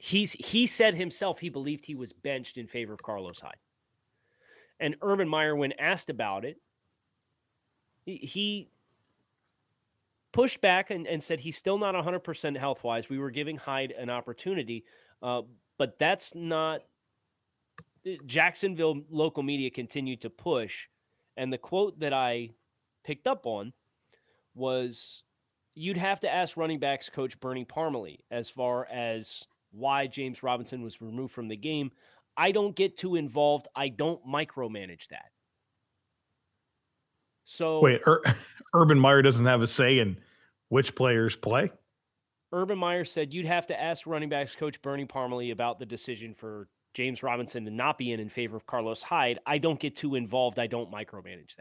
he's 0.01 0.33
he 0.33 0.67
said 0.67 0.95
himself 0.95 1.39
he 1.39 1.49
believed 1.49 1.85
he 1.85 1.95
was 1.95 2.13
benched 2.13 2.57
in 2.57 2.67
favor 2.67 2.93
of 2.93 3.03
Carlos 3.03 3.41
Hyde. 3.41 3.57
And 4.81 4.97
Urban 5.01 5.29
Meyer, 5.29 5.55
when 5.55 5.73
asked 5.79 6.11
about 6.11 6.45
it, 6.45 6.57
he, 8.05 8.17
he 8.17 8.69
pushed 10.33 10.61
back 10.61 10.91
and, 10.91 11.07
and 11.07 11.23
said 11.23 11.41
he's 11.41 11.57
still 11.57 11.79
not 11.79 11.95
100% 11.95 12.57
health 12.57 12.83
wise. 12.83 13.09
We 13.09 13.19
were 13.19 13.31
giving 13.31 13.57
Hyde 13.57 13.93
an 13.93 14.11
opportunity, 14.11 14.85
uh, 15.23 15.43
but 15.79 15.99
that's 15.99 16.35
not. 16.35 16.83
Jacksonville 18.27 19.03
local 19.11 19.45
media 19.45 19.71
continued 19.71 20.23
to 20.23 20.31
push. 20.31 20.89
And 21.37 21.53
the 21.53 21.59
quote 21.59 22.01
that 22.01 22.13
I 22.13 22.51
picked 23.05 23.29
up 23.29 23.47
on 23.47 23.73
was 24.55 25.23
you'd 25.75 25.97
have 25.97 26.21
to 26.21 26.33
ask 26.33 26.57
running 26.57 26.79
backs 26.79 27.09
coach 27.09 27.39
Bernie 27.41 27.65
Parmalee 27.65 28.19
as 28.31 28.51
far 28.51 28.87
as 28.91 29.47
why 29.71 30.07
James 30.07 30.43
Robinson 30.43 30.83
was 30.83 31.01
removed 31.01 31.33
from 31.33 31.49
the 31.49 31.57
game. 31.57 31.91
I 32.37 32.53
don't 32.53 32.75
get 32.75 32.97
too 32.97 33.17
involved. 33.17 33.69
I 33.75 33.89
don't 33.89 34.25
micromanage 34.27 35.09
that. 35.09 35.32
So 37.45 37.81
Wait, 37.81 38.01
Ur- 38.07 38.23
Urban 38.75 38.99
Meyer 38.99 39.23
doesn't 39.23 39.47
have 39.47 39.63
a 39.63 39.67
say 39.67 39.99
in 39.99 40.17
which 40.69 40.95
players 40.95 41.37
play. 41.37 41.71
Urban 42.53 42.79
Meyer 42.79 43.05
said 43.05 43.33
you'd 43.33 43.47
have 43.47 43.67
to 43.69 43.81
ask 43.81 44.07
running 44.07 44.29
backs 44.29 44.55
coach 44.55 44.81
Bernie 44.83 45.07
Parmalee 45.07 45.53
about 45.53 45.79
the 45.79 45.87
decision 45.87 46.35
for 46.35 46.69
James 46.95 47.23
Robinson 47.23 47.65
to 47.65 47.71
not 47.71 47.97
be 47.99 48.13
in 48.13 48.21
in 48.21 48.29
favor 48.29 48.57
of 48.57 48.67
Carlos 48.67 49.03
Hyde. 49.03 49.39
I 49.47 49.59
don't 49.59 49.81
get 49.81 49.97
too 49.97 50.15
involved. 50.15 50.59
I 50.59 50.67
don't 50.67 50.91
micromanage 50.93 51.57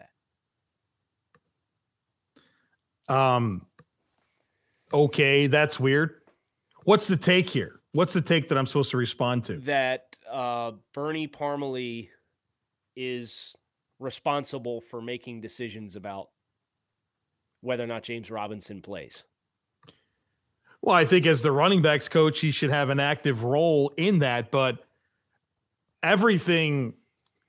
that. 3.08 3.14
Um, 3.14 3.66
okay, 4.94 5.48
that's 5.48 5.80
weird. 5.80 6.22
What's 6.84 7.08
the 7.08 7.18
take 7.18 7.50
here? 7.50 7.82
What's 7.94 8.14
the 8.14 8.22
take 8.22 8.50
that 8.50 8.58
I'm 8.58 8.66
supposed 8.66 8.92
to 8.92 8.98
respond 8.98 9.46
to? 9.46 9.58
That 9.60 10.16
uh, 10.30 10.72
Bernie 10.94 11.28
Parmalee 11.28 12.10
is 12.96 13.56
responsible 14.02 14.82
for 14.82 15.02
making 15.02 15.42
decisions 15.42 15.96
about 15.96 16.30
whether 17.62 17.84
or 17.84 17.88
not 17.88 18.04
James 18.04 18.32
Robinson 18.32 18.82
plays. 18.82 19.24
Well, 20.82 20.96
I 20.96 21.06
think 21.06 21.28
as 21.28 21.42
the 21.42 21.52
running 21.52 21.84
backs 21.84 22.10
coach, 22.10 22.40
he 22.40 22.50
should 22.52 22.72
have 22.72 22.90
an 22.90 23.00
active 23.00 23.44
role 23.44 23.94
in 23.98 24.20
that, 24.20 24.50
but 24.50 24.84
everything 26.02 26.96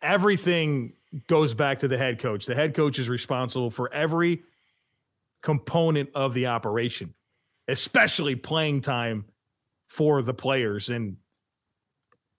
everything 0.02 0.92
goes 1.28 1.54
back 1.54 1.78
to 1.78 1.88
the 1.88 1.96
head 1.96 2.18
coach. 2.18 2.44
The 2.46 2.54
head 2.54 2.74
coach 2.74 2.98
is 2.98 3.08
responsible 3.08 3.70
for 3.70 3.92
every 3.92 4.42
component 5.42 6.10
of 6.14 6.34
the 6.34 6.46
operation, 6.46 7.14
especially 7.68 8.36
playing 8.36 8.82
time 8.82 9.24
for 9.86 10.22
the 10.22 10.34
players 10.34 10.90
and 10.90 11.16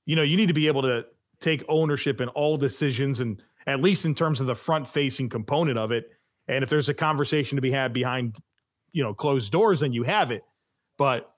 you 0.06 0.16
know, 0.18 0.22
you 0.22 0.36
need 0.36 0.48
to 0.48 0.54
be 0.54 0.68
able 0.68 0.82
to 0.82 1.06
take 1.40 1.64
ownership 1.68 2.22
in 2.22 2.30
all 2.30 2.58
decisions 2.58 3.20
and 3.20 3.42
at 3.68 3.82
least 3.82 4.06
in 4.06 4.16
terms 4.16 4.40
of 4.40 4.48
the 4.48 4.56
front 4.56 4.88
facing 4.88 5.30
component 5.30 5.78
of 5.78 5.92
it. 5.92 6.10
And 6.48 6.64
if 6.64 6.70
there's 6.70 6.90
a 6.90 6.94
conversation 6.94 7.56
to 7.56 7.62
be 7.62 7.72
had 7.72 7.94
behind, 7.94 8.38
you 8.92 9.04
know, 9.04 9.14
closed 9.14 9.52
doors, 9.52 9.80
then 9.80 9.94
you 9.94 10.04
have 10.04 10.32
it. 10.32 10.44
But 10.98 11.30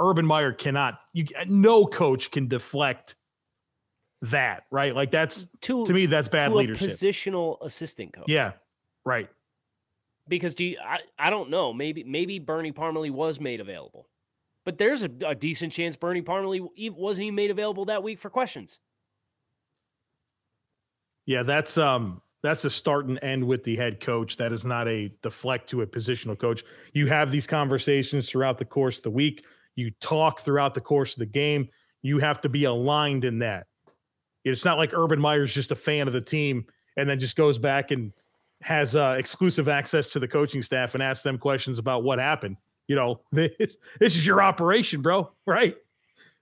Urban 0.00 0.26
Meyer 0.26 0.52
cannot, 0.52 0.98
you 1.12 1.26
no 1.46 1.86
coach 1.86 2.30
can 2.30 2.48
deflect 2.48 3.16
that, 4.22 4.64
right? 4.70 4.94
Like 4.94 5.10
that's 5.10 5.46
To, 5.62 5.84
to 5.84 5.92
me, 5.92 6.06
that's 6.06 6.28
bad 6.28 6.52
leadership. 6.52 6.88
a 6.88 6.92
positional 6.92 7.58
assistant 7.64 8.12
coach. 8.14 8.24
yeah, 8.26 8.52
right. 9.04 9.28
because 10.26 10.54
do 10.54 10.64
you, 10.64 10.78
I, 10.82 11.00
I 11.18 11.28
don't 11.30 11.50
know 11.50 11.72
maybe 11.74 12.02
maybe 12.04 12.38
Bernie 12.38 12.72
Parmalee 12.72 13.10
was 13.10 13.38
made 13.38 13.60
available, 13.60 14.08
but 14.64 14.78
there's 14.78 15.02
a, 15.02 15.10
a 15.26 15.34
decent 15.34 15.74
chance 15.74 15.94
Bernie 15.94 16.22
Parmalee 16.22 16.90
wasn't 16.90 17.26
even 17.26 17.34
made 17.34 17.50
available 17.50 17.84
that 17.84 18.02
week 18.02 18.18
for 18.18 18.30
questions. 18.30 18.80
Yeah, 21.26 21.42
that's 21.42 21.78
um 21.78 22.20
that's 22.42 22.64
a 22.66 22.70
start 22.70 23.06
and 23.06 23.18
end 23.22 23.42
with 23.42 23.64
the 23.64 23.74
head 23.74 24.00
coach. 24.00 24.36
That 24.36 24.52
is 24.52 24.64
not 24.64 24.86
a 24.86 25.10
deflect 25.22 25.68
to 25.70 25.80
a 25.82 25.86
positional 25.86 26.38
coach. 26.38 26.62
You 26.92 27.06
have 27.06 27.32
these 27.32 27.46
conversations 27.46 28.28
throughout 28.28 28.58
the 28.58 28.66
course 28.66 28.98
of 28.98 29.04
the 29.04 29.10
week. 29.10 29.44
You 29.76 29.90
talk 30.00 30.40
throughout 30.40 30.74
the 30.74 30.80
course 30.80 31.14
of 31.14 31.20
the 31.20 31.26
game. 31.26 31.68
You 32.02 32.18
have 32.18 32.42
to 32.42 32.50
be 32.50 32.64
aligned 32.64 33.24
in 33.24 33.38
that. 33.38 33.66
It's 34.44 34.64
not 34.64 34.76
like 34.76 34.92
Urban 34.92 35.18
Meyer's 35.18 35.54
just 35.54 35.70
a 35.70 35.74
fan 35.74 36.06
of 36.06 36.12
the 36.12 36.20
team 36.20 36.66
and 36.98 37.08
then 37.08 37.18
just 37.18 37.34
goes 37.34 37.58
back 37.58 37.90
and 37.90 38.12
has 38.60 38.94
uh, 38.94 39.16
exclusive 39.18 39.68
access 39.68 40.08
to 40.08 40.18
the 40.18 40.28
coaching 40.28 40.62
staff 40.62 40.94
and 40.94 41.02
asks 41.02 41.22
them 41.22 41.38
questions 41.38 41.78
about 41.78 42.04
what 42.04 42.18
happened. 42.18 42.58
You 42.88 42.96
know, 42.96 43.20
this 43.32 43.78
this 43.98 44.16
is 44.16 44.26
your 44.26 44.42
operation, 44.42 45.00
bro, 45.00 45.32
right? 45.46 45.76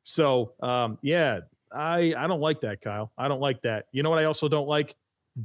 So, 0.02 0.54
um, 0.60 0.98
yeah, 1.00 1.40
I 1.74 2.14
I 2.16 2.26
don't 2.26 2.40
like 2.40 2.60
that, 2.60 2.80
Kyle. 2.80 3.12
I 3.18 3.28
don't 3.28 3.40
like 3.40 3.62
that. 3.62 3.86
You 3.92 4.02
know 4.02 4.10
what 4.10 4.18
I 4.18 4.24
also 4.24 4.48
don't 4.48 4.68
like? 4.68 4.94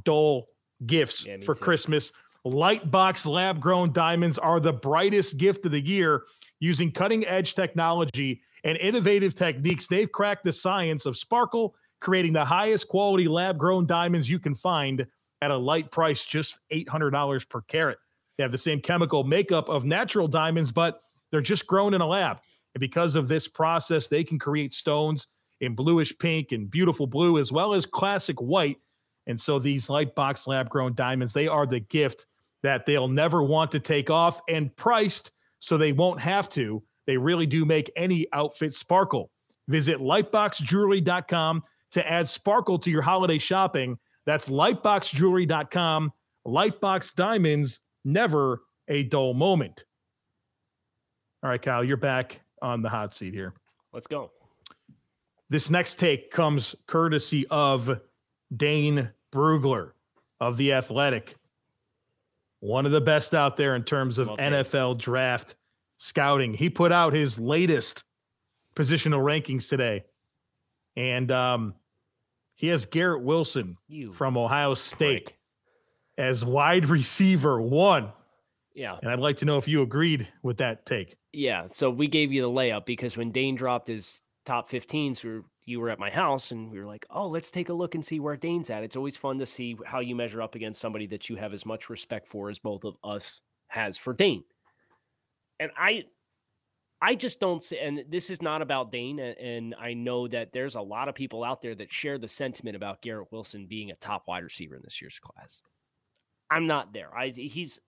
Dull 0.04 0.48
gifts 0.86 1.24
Yeah, 1.26 1.38
for 1.44 1.54
too. 1.54 1.64
Christmas. 1.64 2.12
Lightbox 2.46 3.26
lab 3.26 3.60
grown 3.60 3.92
diamonds 3.92 4.38
are 4.38 4.60
the 4.60 4.72
brightest 4.72 5.36
gift 5.36 5.66
of 5.66 5.72
the 5.72 5.80
year. 5.80 6.24
Using 6.60 6.90
cutting 6.90 7.26
edge 7.26 7.54
technology 7.54 8.42
and 8.64 8.78
innovative 8.78 9.34
techniques, 9.34 9.86
they've 9.86 10.10
cracked 10.10 10.44
the 10.44 10.52
science 10.52 11.04
of 11.06 11.16
sparkle, 11.16 11.74
creating 12.00 12.32
the 12.32 12.44
highest 12.44 12.88
quality 12.88 13.28
lab 13.28 13.58
grown 13.58 13.86
diamonds 13.86 14.30
you 14.30 14.38
can 14.38 14.54
find 14.54 15.06
at 15.42 15.50
a 15.50 15.56
light 15.56 15.90
price, 15.90 16.24
just 16.24 16.58
$800 16.72 17.48
per 17.48 17.60
carat. 17.62 17.98
They 18.36 18.42
have 18.44 18.52
the 18.52 18.58
same 18.58 18.80
chemical 18.80 19.24
makeup 19.24 19.68
of 19.68 19.84
natural 19.84 20.26
diamonds, 20.28 20.72
but 20.72 21.00
they're 21.30 21.40
just 21.40 21.66
grown 21.66 21.94
in 21.94 22.00
a 22.00 22.06
lab. 22.06 22.40
And 22.74 22.80
because 22.80 23.14
of 23.14 23.28
this 23.28 23.46
process, 23.46 24.06
they 24.06 24.24
can 24.24 24.38
create 24.38 24.72
stones 24.72 25.26
in 25.60 25.74
bluish 25.74 26.16
pink 26.18 26.52
and 26.52 26.70
beautiful 26.70 27.06
blue, 27.06 27.38
as 27.38 27.52
well 27.52 27.74
as 27.74 27.86
classic 27.86 28.40
white. 28.40 28.76
And 29.26 29.38
so 29.38 29.58
these 29.58 29.90
light 29.90 30.14
box 30.14 30.46
lab 30.46 30.68
grown 30.68 30.94
diamonds, 30.94 31.32
they 31.32 31.48
are 31.48 31.66
the 31.66 31.80
gift 31.80 32.26
that 32.62 32.86
they'll 32.86 33.08
never 33.08 33.42
want 33.42 33.70
to 33.72 33.80
take 33.80 34.10
off 34.10 34.40
and 34.48 34.74
priced 34.76 35.32
so 35.58 35.76
they 35.76 35.92
won't 35.92 36.20
have 36.20 36.48
to. 36.50 36.82
They 37.06 37.16
really 37.16 37.46
do 37.46 37.64
make 37.64 37.90
any 37.96 38.26
outfit 38.32 38.74
sparkle. 38.74 39.30
Visit 39.68 39.98
lightboxjewelry.com 39.98 41.62
to 41.92 42.10
add 42.10 42.28
sparkle 42.28 42.78
to 42.78 42.90
your 42.90 43.02
holiday 43.02 43.38
shopping. 43.38 43.98
That's 44.26 44.48
lightboxjewelry.com. 44.48 46.12
Lightbox 46.46 47.14
diamonds, 47.14 47.80
never 48.04 48.62
a 48.88 49.02
dull 49.04 49.34
moment. 49.34 49.84
All 51.42 51.50
right, 51.50 51.60
Kyle, 51.60 51.84
you're 51.84 51.96
back 51.96 52.40
on 52.62 52.82
the 52.82 52.88
hot 52.88 53.14
seat 53.14 53.34
here. 53.34 53.54
Let's 53.92 54.06
go. 54.06 54.30
This 55.50 55.70
next 55.70 55.98
take 55.98 56.30
comes 56.30 56.74
courtesy 56.86 57.46
of 57.48 58.00
Dane 58.54 59.10
Brugler 59.32 59.92
of 60.40 60.56
The 60.56 60.72
Athletic. 60.74 61.36
One 62.60 62.86
of 62.86 62.92
the 62.92 63.00
best 63.00 63.34
out 63.34 63.56
there 63.56 63.74
in 63.76 63.84
terms 63.84 64.18
of. 64.18 64.28
NFL 64.28 64.98
draft 64.98 65.54
scouting. 65.96 66.54
He 66.54 66.68
put 66.68 66.92
out 66.92 67.12
his 67.12 67.38
latest 67.38 68.04
positional 68.74 69.20
rankings 69.22 69.68
today. 69.68 70.04
And 70.96 71.30
um, 71.30 71.74
he 72.56 72.68
has 72.68 72.86
Garrett 72.86 73.22
Wilson 73.22 73.76
You 73.88 74.12
from 74.12 74.36
Ohio 74.36 74.74
State 74.74 75.26
prick. 75.26 75.38
as 76.18 76.44
wide 76.44 76.86
receiver 76.86 77.60
one. 77.60 78.12
Yeah. 78.74 78.96
And 79.00 79.10
I'd 79.10 79.20
like 79.20 79.38
to 79.38 79.44
know 79.44 79.56
if 79.56 79.66
you 79.66 79.82
agreed 79.82 80.28
with 80.42 80.58
that 80.58 80.84
take. 80.84 81.16
Yeah. 81.32 81.66
So 81.66 81.90
we 81.90 82.06
gave 82.06 82.32
you 82.32 82.42
the 82.42 82.50
layup 82.50 82.84
because 82.84 83.16
when 83.16 83.30
Dane 83.30 83.54
dropped 83.54 83.88
his 83.88 84.20
top 84.48 84.70
15s, 84.70 85.22
we 85.22 85.30
were, 85.30 85.44
you 85.66 85.78
were 85.78 85.90
at 85.90 85.98
my 85.98 86.08
house 86.10 86.52
and 86.52 86.70
we 86.70 86.78
were 86.78 86.86
like, 86.86 87.04
oh, 87.10 87.28
let's 87.28 87.50
take 87.50 87.68
a 87.68 87.72
look 87.72 87.94
and 87.94 88.04
see 88.04 88.18
where 88.18 88.36
Dane's 88.36 88.70
at. 88.70 88.82
It's 88.82 88.96
always 88.96 89.16
fun 89.16 89.38
to 89.38 89.46
see 89.46 89.76
how 89.84 90.00
you 90.00 90.16
measure 90.16 90.40
up 90.40 90.54
against 90.54 90.80
somebody 90.80 91.06
that 91.08 91.28
you 91.28 91.36
have 91.36 91.52
as 91.52 91.66
much 91.66 91.90
respect 91.90 92.26
for 92.26 92.48
as 92.48 92.58
both 92.58 92.84
of 92.84 92.96
us 93.04 93.42
has 93.68 93.98
for 93.98 94.14
Dane. 94.14 94.42
And 95.60 95.70
I, 95.76 96.04
I 97.02 97.14
just 97.14 97.40
don't 97.40 97.62
see, 97.62 97.78
and 97.78 98.04
this 98.08 98.30
is 98.30 98.40
not 98.40 98.62
about 98.62 98.90
Dane. 98.90 99.20
And 99.20 99.74
I 99.78 99.92
know 99.92 100.26
that 100.28 100.52
there's 100.52 100.76
a 100.76 100.80
lot 100.80 101.08
of 101.08 101.14
people 101.14 101.44
out 101.44 101.60
there 101.60 101.74
that 101.74 101.92
share 101.92 102.16
the 102.16 102.26
sentiment 102.26 102.74
about 102.74 103.02
Garrett 103.02 103.30
Wilson 103.30 103.66
being 103.66 103.90
a 103.90 103.96
top 103.96 104.24
wide 104.26 104.44
receiver 104.44 104.76
in 104.76 104.82
this 104.82 105.02
year's 105.02 105.20
class. 105.20 105.60
I'm 106.50 106.66
not 106.66 106.94
there. 106.94 107.14
I 107.14 107.34
he's 107.36 107.78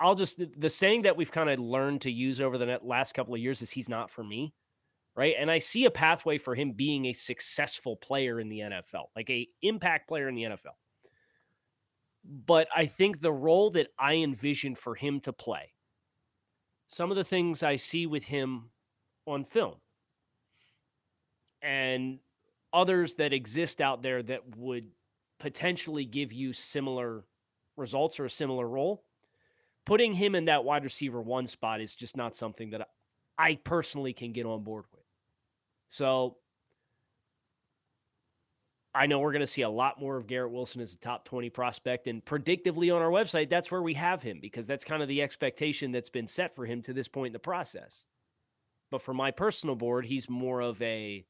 I'll 0.00 0.16
just 0.16 0.42
the 0.58 0.68
saying 0.68 1.02
that 1.02 1.16
we've 1.16 1.30
kind 1.30 1.48
of 1.48 1.60
learned 1.60 2.00
to 2.00 2.10
use 2.10 2.40
over 2.40 2.58
the 2.58 2.80
last 2.82 3.14
couple 3.14 3.34
of 3.34 3.40
years 3.40 3.62
is 3.62 3.70
he's 3.70 3.88
not 3.88 4.10
for 4.10 4.24
me, 4.24 4.52
right? 5.16 5.34
And 5.38 5.50
I 5.50 5.58
see 5.58 5.84
a 5.84 5.90
pathway 5.90 6.38
for 6.38 6.54
him 6.54 6.72
being 6.72 7.06
a 7.06 7.12
successful 7.12 7.96
player 7.96 8.40
in 8.40 8.48
the 8.48 8.60
NFL, 8.60 9.06
like 9.14 9.30
a 9.30 9.48
impact 9.62 10.08
player 10.08 10.28
in 10.28 10.34
the 10.34 10.42
NFL. 10.42 10.76
But 12.24 12.68
I 12.74 12.86
think 12.86 13.20
the 13.20 13.32
role 13.32 13.70
that 13.72 13.88
I 13.98 14.14
envision 14.14 14.74
for 14.74 14.94
him 14.94 15.20
to 15.20 15.32
play, 15.32 15.72
some 16.88 17.10
of 17.10 17.16
the 17.16 17.24
things 17.24 17.62
I 17.62 17.76
see 17.76 18.06
with 18.06 18.24
him 18.24 18.70
on 19.26 19.44
film, 19.44 19.74
and 21.62 22.18
others 22.72 23.14
that 23.14 23.32
exist 23.32 23.80
out 23.80 24.02
there 24.02 24.22
that 24.22 24.56
would 24.56 24.86
potentially 25.38 26.04
give 26.04 26.32
you 26.32 26.52
similar 26.52 27.24
results 27.76 28.18
or 28.18 28.24
a 28.24 28.30
similar 28.30 28.66
role 28.66 29.04
putting 29.84 30.14
him 30.14 30.34
in 30.34 30.46
that 30.46 30.64
wide 30.64 30.84
receiver 30.84 31.20
one 31.20 31.46
spot 31.46 31.80
is 31.80 31.94
just 31.94 32.16
not 32.16 32.34
something 32.34 32.70
that 32.70 32.88
I 33.38 33.56
personally 33.56 34.12
can 34.12 34.32
get 34.32 34.46
on 34.46 34.62
board 34.62 34.84
with. 34.92 34.93
So 35.88 36.36
I 38.94 39.06
know 39.06 39.18
we're 39.18 39.32
going 39.32 39.40
to 39.40 39.46
see 39.46 39.62
a 39.62 39.70
lot 39.70 40.00
more 40.00 40.16
of 40.16 40.28
Garrett 40.28 40.52
Wilson 40.52 40.80
as 40.80 40.94
a 40.94 40.98
top 40.98 41.24
20 41.24 41.50
prospect. 41.50 42.06
And 42.06 42.24
predictively 42.24 42.94
on 42.94 43.02
our 43.02 43.10
website, 43.10 43.50
that's 43.50 43.70
where 43.70 43.82
we 43.82 43.94
have 43.94 44.22
him 44.22 44.38
because 44.40 44.66
that's 44.66 44.84
kind 44.84 45.02
of 45.02 45.08
the 45.08 45.20
expectation 45.20 45.90
that's 45.90 46.10
been 46.10 46.28
set 46.28 46.54
for 46.54 46.64
him 46.64 46.80
to 46.82 46.92
this 46.92 47.08
point 47.08 47.28
in 47.28 47.32
the 47.32 47.40
process. 47.40 48.06
But 48.90 49.02
for 49.02 49.12
my 49.12 49.32
personal 49.32 49.74
board, 49.74 50.06
he's 50.06 50.30
more 50.30 50.60
of 50.60 50.80
a 50.80 51.26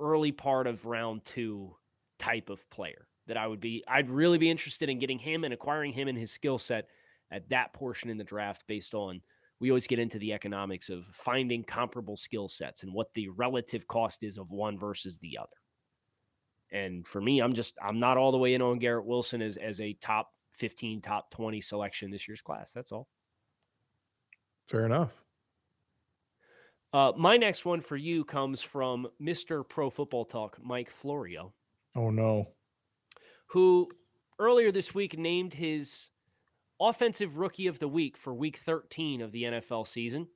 early 0.00 0.32
part 0.32 0.66
of 0.66 0.86
round 0.86 1.24
two 1.26 1.76
type 2.18 2.48
of 2.48 2.68
player 2.70 3.06
that 3.26 3.36
I 3.36 3.46
would 3.46 3.60
be, 3.60 3.84
I'd 3.86 4.08
really 4.08 4.38
be 4.38 4.50
interested 4.50 4.88
in 4.88 4.98
getting 4.98 5.18
him 5.18 5.44
and 5.44 5.52
acquiring 5.52 5.92
him 5.92 6.08
and 6.08 6.16
his 6.16 6.32
skill 6.32 6.58
set 6.58 6.88
at 7.30 7.50
that 7.50 7.74
portion 7.74 8.08
in 8.08 8.16
the 8.16 8.24
draft 8.24 8.64
based 8.66 8.94
on 8.94 9.20
we 9.60 9.70
always 9.70 9.86
get 9.86 9.98
into 9.98 10.18
the 10.18 10.32
economics 10.32 10.88
of 10.88 11.04
finding 11.12 11.62
comparable 11.62 12.16
skill 12.16 12.48
sets 12.48 12.82
and 12.82 12.92
what 12.92 13.12
the 13.14 13.28
relative 13.28 13.86
cost 13.86 14.22
is 14.22 14.38
of 14.38 14.50
one 14.50 14.78
versus 14.78 15.18
the 15.18 15.38
other. 15.38 15.48
And 16.72 17.06
for 17.06 17.20
me, 17.20 17.40
I'm 17.40 17.52
just 17.54 17.74
I'm 17.82 17.98
not 18.00 18.16
all 18.16 18.32
the 18.32 18.38
way 18.38 18.54
in 18.54 18.62
on 18.62 18.78
Garrett 18.78 19.04
Wilson 19.04 19.42
as 19.42 19.56
as 19.56 19.80
a 19.80 19.92
top 19.94 20.30
15 20.52 21.00
top 21.02 21.30
20 21.30 21.60
selection 21.60 22.10
this 22.10 22.26
year's 22.28 22.42
class. 22.42 22.72
That's 22.72 22.92
all. 22.92 23.08
Fair 24.68 24.86
enough. 24.86 25.12
Uh, 26.92 27.12
my 27.16 27.36
next 27.36 27.64
one 27.64 27.80
for 27.80 27.96
you 27.96 28.24
comes 28.24 28.62
from 28.62 29.06
Mr. 29.22 29.68
Pro 29.68 29.90
Football 29.90 30.24
Talk, 30.24 30.58
Mike 30.62 30.90
Florio, 30.90 31.52
Oh 31.96 32.10
no. 32.10 32.48
who 33.48 33.88
earlier 34.40 34.72
this 34.72 34.92
week 34.94 35.16
named 35.18 35.54
his 35.54 36.08
offensive 36.80 37.36
rookie 37.36 37.66
of 37.66 37.78
the 37.78 37.88
week 37.88 38.16
for 38.16 38.34
week 38.34 38.56
13 38.58 39.20
of 39.20 39.32
the 39.32 39.44
NFL 39.44 39.86
season. 39.86 40.28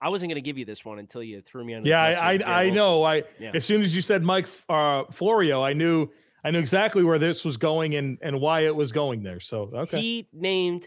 I 0.00 0.08
wasn't 0.08 0.30
going 0.30 0.36
to 0.36 0.42
give 0.42 0.58
you 0.58 0.64
this 0.64 0.84
one 0.84 0.98
until 0.98 1.22
you 1.22 1.40
threw 1.40 1.64
me 1.64 1.74
on. 1.74 1.84
Yeah, 1.84 2.00
I 2.02 2.34
I, 2.34 2.64
I 2.64 2.70
know. 2.70 3.02
I 3.02 3.22
Yeah. 3.38 3.52
as 3.54 3.64
soon 3.64 3.82
as 3.82 3.94
you 3.96 4.02
said 4.02 4.22
Mike 4.22 4.46
uh, 4.68 5.04
Florio, 5.10 5.62
I 5.62 5.72
knew 5.72 6.08
I 6.44 6.50
knew 6.50 6.58
exactly 6.58 7.02
where 7.02 7.18
this 7.18 7.44
was 7.44 7.56
going 7.56 7.94
and 7.94 8.18
and 8.20 8.40
why 8.40 8.60
it 8.60 8.76
was 8.76 8.92
going 8.92 9.22
there. 9.22 9.40
So 9.40 9.70
okay. 9.74 10.00
He 10.00 10.28
named 10.32 10.86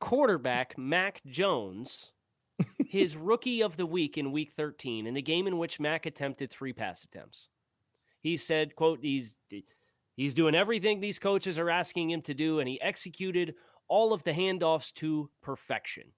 quarterback 0.00 0.76
Mac 0.76 1.22
Jones 1.26 2.12
his 2.88 3.16
rookie 3.16 3.62
of 3.62 3.76
the 3.76 3.86
week 3.86 4.18
in 4.18 4.32
week 4.32 4.52
13 4.52 5.06
in 5.06 5.16
a 5.16 5.22
game 5.22 5.46
in 5.46 5.58
which 5.58 5.80
Mac 5.80 6.06
attempted 6.06 6.50
three 6.50 6.72
pass 6.72 7.04
attempts. 7.04 7.48
He 8.20 8.36
said, 8.36 8.74
quote, 8.74 9.00
he's 9.02 9.38
he's 10.16 10.34
doing 10.34 10.54
everything 10.54 11.00
these 11.00 11.18
coaches 11.18 11.58
are 11.58 11.70
asking 11.70 12.10
him 12.10 12.22
to 12.22 12.34
do, 12.34 12.60
and 12.60 12.68
he 12.68 12.80
executed 12.80 13.54
all 13.88 14.12
of 14.12 14.24
the 14.24 14.32
handoffs 14.32 14.92
to 14.94 15.30
perfection. 15.42 16.12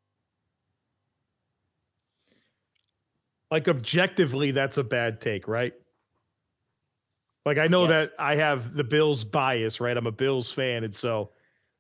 like 3.51 3.69
objectively, 3.69 4.51
that's 4.51 4.77
a 4.77 4.85
bad 4.85 5.21
take, 5.21 5.49
right? 5.49 5.75
Like 7.47 7.59
I 7.59 7.67
know 7.67 7.87
Yes. 7.87 7.89
that 7.89 8.13
I 8.19 8.37
have 8.37 8.75
the 8.75 8.85
Bills 8.85 9.25
bias, 9.25 9.81
right? 9.81 9.97
I'm 9.97 10.07
a 10.07 10.13
Bills 10.13 10.51
fan, 10.51 10.85
and 10.85 10.95
so 10.95 11.33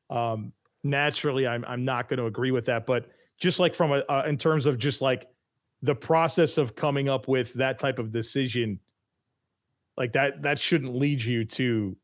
um, 0.08 0.52
naturally, 0.82 1.46
I'm 1.46 1.64
I'm 1.66 1.84
not 1.84 2.08
going 2.08 2.18
to 2.18 2.26
agree 2.26 2.52
with 2.52 2.64
that. 2.66 2.86
But 2.86 3.10
just 3.38 3.58
like 3.58 3.74
from 3.74 3.92
a 3.92 3.98
uh, 4.08 4.24
in 4.26 4.38
terms 4.38 4.64
of 4.66 4.78
just 4.78 5.02
like 5.02 5.28
the 5.82 5.94
process 5.94 6.58
of 6.58 6.74
coming 6.74 7.08
up 7.08 7.28
with 7.28 7.52
that 7.54 7.78
type 7.78 7.98
of 7.98 8.12
decision, 8.12 8.80
like 9.96 10.12
that 10.12 10.42
that 10.42 10.58
shouldn't 10.58 10.94
lead 10.94 11.22
you 11.22 11.44
to 11.44 11.96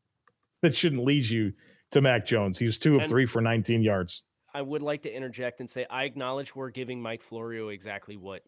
that 0.65 0.75
shouldn't 0.75 1.03
lead 1.05 1.25
you 1.29 1.53
to 1.91 2.01
Mac 2.01 2.25
Jones. 2.25 2.57
He 2.57 2.65
was 2.65 2.77
two 2.77 2.95
of 2.95 3.01
And- 3.01 3.09
three 3.09 3.25
for 3.25 3.41
19 3.41 3.81
yards. 3.81 4.23
I 4.53 4.61
would 4.61 4.81
like 4.81 5.01
to 5.03 5.13
interject 5.13 5.59
and 5.59 5.69
say 5.69 5.85
I 5.89 6.05
acknowledge 6.05 6.55
we're 6.55 6.69
giving 6.69 7.01
Mike 7.01 7.21
Florio 7.21 7.69
exactly 7.69 8.15
what 8.17 8.41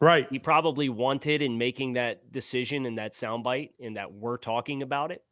Right. 0.00 0.28
he 0.30 0.38
probably 0.38 0.88
wanted 0.88 1.42
in 1.42 1.58
making 1.58 1.92
that 1.94 2.30
decision 2.32 2.86
and 2.86 2.98
that 2.98 3.12
soundbite 3.12 3.70
and 3.80 3.96
that 3.96 4.12
we're 4.12 4.36
talking 4.36 4.82
about 4.82 5.12
it. 5.12 5.24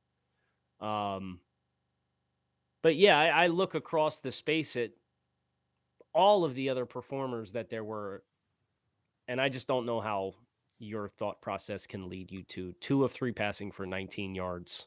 Um, 0.81 1.41
but 2.83 2.95
yeah, 2.97 3.19
I, 3.19 3.45
I 3.45 3.47
look 3.49 3.75
across 3.75 4.21
the 4.21 4.31
space 4.31 4.77
at 4.77 4.91
all 6.15 6.45
of 6.45 6.55
the 6.55 6.69
other 6.71 6.87
performers 6.87 7.53
that 7.53 7.69
there 7.69 7.85
were, 7.85 8.23
and 9.29 9.41
I 9.41 9.49
just 9.49 9.67
don't 9.67 9.87
know 9.87 10.01
how 10.01 10.35
your 10.79 11.09
thought 11.09 11.41
process 11.43 11.87
can 11.87 12.09
lead 12.09 12.31
you 12.31 12.43
to 12.45 12.73
two 12.75 13.03
of 13.05 13.11
three 13.13 13.33
passing 13.33 13.73
for 13.73 13.87
19 13.87 14.35
yards, 14.35 14.87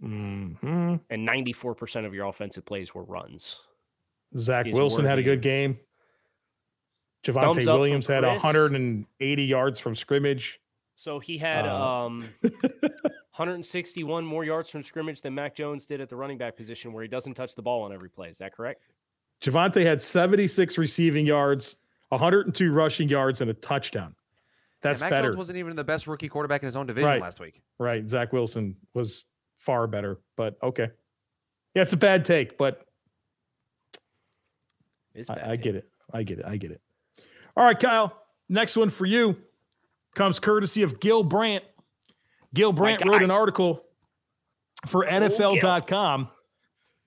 hmm 0.00 0.96
and 1.10 1.28
94% 1.28 2.04
of 2.06 2.14
your 2.14 2.26
offensive 2.26 2.64
plays 2.64 2.94
were 2.94 3.04
runs. 3.04 3.60
Zach 4.36 4.66
He's 4.66 4.74
Wilson 4.74 5.04
had 5.04 5.18
a 5.18 5.22
good 5.22 5.40
game. 5.42 5.78
Thumbs 7.24 7.58
Javonte 7.58 7.72
Williams 7.72 8.06
had 8.06 8.22
180 8.24 9.44
yards 9.44 9.80
from 9.80 9.94
scrimmage. 9.94 10.60
So 10.96 11.18
he 11.18 11.38
had 11.38 11.66
Uh, 11.66 12.04
um, 12.06 12.28
161 13.36 14.24
more 14.24 14.44
yards 14.44 14.70
from 14.70 14.82
scrimmage 14.82 15.20
than 15.20 15.34
Mac 15.34 15.54
Jones 15.56 15.86
did 15.86 16.00
at 16.00 16.08
the 16.08 16.16
running 16.16 16.38
back 16.38 16.56
position, 16.56 16.92
where 16.92 17.02
he 17.02 17.08
doesn't 17.08 17.34
touch 17.34 17.54
the 17.54 17.62
ball 17.62 17.82
on 17.82 17.92
every 17.92 18.08
play. 18.10 18.28
Is 18.28 18.38
that 18.38 18.54
correct? 18.54 18.82
Javonte 19.40 19.84
had 19.84 20.00
76 20.02 20.78
receiving 20.78 21.26
yards, 21.26 21.76
102 22.10 22.72
rushing 22.72 23.08
yards, 23.08 23.40
and 23.40 23.50
a 23.50 23.54
touchdown. 23.54 24.14
That's 24.82 25.00
Mac 25.00 25.10
better. 25.10 25.28
Jones 25.28 25.36
wasn't 25.36 25.58
even 25.58 25.74
the 25.76 25.82
best 25.84 26.06
rookie 26.06 26.28
quarterback 26.28 26.62
in 26.62 26.66
his 26.66 26.76
own 26.76 26.86
division 26.86 27.08
Right. 27.10 27.20
last 27.22 27.40
week. 27.40 27.62
right. 27.78 28.06
Zach 28.08 28.32
Wilson 28.32 28.76
was 28.92 29.24
far 29.64 29.86
better, 29.86 30.20
but 30.36 30.56
okay. 30.62 30.88
Yeah, 31.74 31.82
it's 31.82 31.92
a 31.92 31.98
bad 31.98 32.24
take, 32.24 32.56
but 32.56 32.84
I, 35.28 35.52
I 35.52 35.56
get 35.56 35.74
it. 35.74 35.88
I 36.12 36.22
get 36.22 36.38
it. 36.38 36.44
I 36.46 36.56
get 36.56 36.70
it. 36.70 36.80
All 37.56 37.64
right, 37.64 37.78
Kyle. 37.78 38.20
Next 38.48 38.76
one 38.76 38.90
for 38.90 39.06
you 39.06 39.36
comes 40.14 40.38
courtesy 40.38 40.82
of 40.82 41.00
Gil 41.00 41.22
Brandt. 41.22 41.64
Gil 42.52 42.72
Brandt 42.72 43.04
wrote 43.04 43.22
an 43.22 43.30
article 43.30 43.82
for 44.86 45.04
NFL.com, 45.04 46.30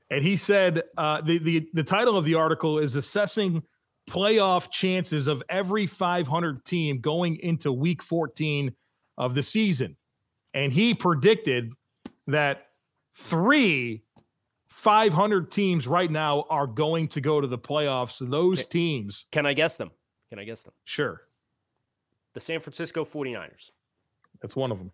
and 0.09 0.23
he 0.23 0.35
said 0.35 0.83
uh, 0.97 1.21
the, 1.21 1.37
the 1.37 1.69
the 1.73 1.83
title 1.83 2.17
of 2.17 2.25
the 2.25 2.35
article 2.35 2.79
is 2.79 2.95
assessing 2.95 3.63
playoff 4.09 4.71
chances 4.71 5.27
of 5.27 5.43
every 5.49 5.85
500 5.85 6.65
team 6.65 6.99
going 6.99 7.37
into 7.37 7.71
Week 7.71 8.01
14 8.01 8.73
of 9.17 9.35
the 9.35 9.43
season, 9.43 9.95
and 10.53 10.73
he 10.73 10.93
predicted 10.93 11.71
that 12.27 12.67
three 13.15 14.03
500 14.67 15.49
teams 15.51 15.87
right 15.87 16.09
now 16.11 16.45
are 16.49 16.67
going 16.67 17.07
to 17.09 17.21
go 17.21 17.41
to 17.41 17.47
the 17.47 17.57
playoffs. 17.57 18.19
Those 18.27 18.59
Okay. 18.59 18.69
teams, 18.69 19.25
Can 19.31 19.45
I 19.45 19.53
guess 19.53 19.75
them? 19.77 19.91
Can 20.29 20.39
I 20.39 20.43
guess 20.43 20.61
them? 20.63 20.73
sure, 20.85 21.21
The 22.33 22.39
San 22.41 22.59
Francisco 22.59 23.03
49ers, 23.05 23.71
that's 24.41 24.55
one 24.55 24.71
of 24.71 24.77
them. 24.77 24.91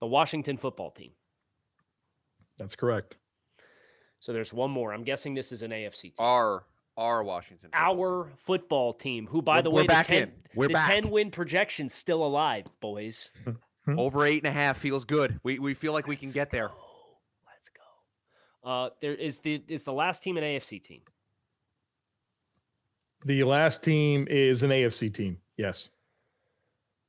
the 0.00 0.06
Washington 0.06 0.56
football 0.56 0.90
team. 0.90 1.12
That's 2.58 2.76
correct. 2.76 3.16
So 4.20 4.32
there's 4.32 4.52
one 4.52 4.70
more. 4.70 4.92
I'm 4.92 5.02
guessing 5.04 5.34
this 5.34 5.50
is 5.52 5.62
an 5.62 5.72
AFC 5.72 6.02
team. 6.02 6.12
Our 6.18 6.64
our 6.98 7.24
Washington. 7.24 7.70
football 7.70 7.88
team. 7.94 7.98
Our 8.00 8.30
football 8.36 8.92
team, 8.94 9.26
who, 9.26 9.40
by 9.42 9.54
We're- 9.56 9.62
the 9.62 9.70
way, 9.70 9.86
back 9.86 10.06
the 10.06 10.20
10. 10.20 10.32
We're 10.54 10.68
the 10.68 10.74
10 10.74 11.08
win 11.10 11.30
projection's 11.30 11.94
still 11.94 12.22
alive, 12.24 12.66
boys. 12.80 13.30
over 13.88 14.24
eight 14.24 14.44
and 14.44 14.46
a 14.46 14.52
half 14.52 14.78
feels 14.78 15.04
good. 15.04 15.38
We 15.42 15.58
we 15.58 15.74
feel 15.74 15.92
like 15.92 16.06
we 16.06 16.16
can 16.16 16.28
Let's 16.28 16.34
get 16.34 16.50
there. 16.50 16.70
Let's 17.46 17.68
go. 17.68 18.70
Uh, 18.70 18.90
there 19.00 19.14
is 19.14 19.38
the 19.38 19.62
is 19.68 19.82
the 19.82 19.92
last 19.92 20.22
team 20.22 20.36
an 20.36 20.44
AFC 20.44 20.82
team. 20.82 21.00
The 23.24 23.44
last 23.44 23.84
team 23.84 24.26
is 24.28 24.62
an 24.62 24.70
AFC 24.70 25.12
team. 25.12 25.38
Yes. 25.56 25.90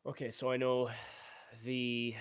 Okay, 0.05 0.31
so 0.31 0.51
I 0.51 0.57
know 0.57 0.89
the 1.63 2.15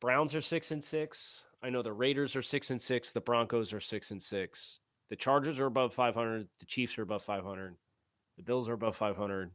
Browns 0.00 0.34
are 0.34 0.40
six 0.40 0.70
and 0.70 0.82
six. 0.82 1.42
I 1.62 1.70
know 1.70 1.82
the 1.82 1.92
Raiders 1.92 2.36
are 2.36 2.42
six 2.42 2.70
and 2.70 2.80
six. 2.80 3.10
The 3.10 3.20
Broncos 3.20 3.72
are 3.72 3.80
six 3.80 4.10
and 4.10 4.22
six. 4.22 4.78
The 5.10 5.16
Chargers 5.16 5.58
are 5.58 5.66
above 5.66 5.92
five 5.92 6.14
hundred. 6.14 6.48
The 6.60 6.66
Chiefs 6.66 6.98
are 6.98 7.02
above 7.02 7.22
five 7.22 7.44
hundred. 7.44 7.74
The 8.36 8.42
Bills 8.42 8.68
are 8.68 8.74
above 8.74 8.96
five 8.96 9.16
hundred. 9.16 9.50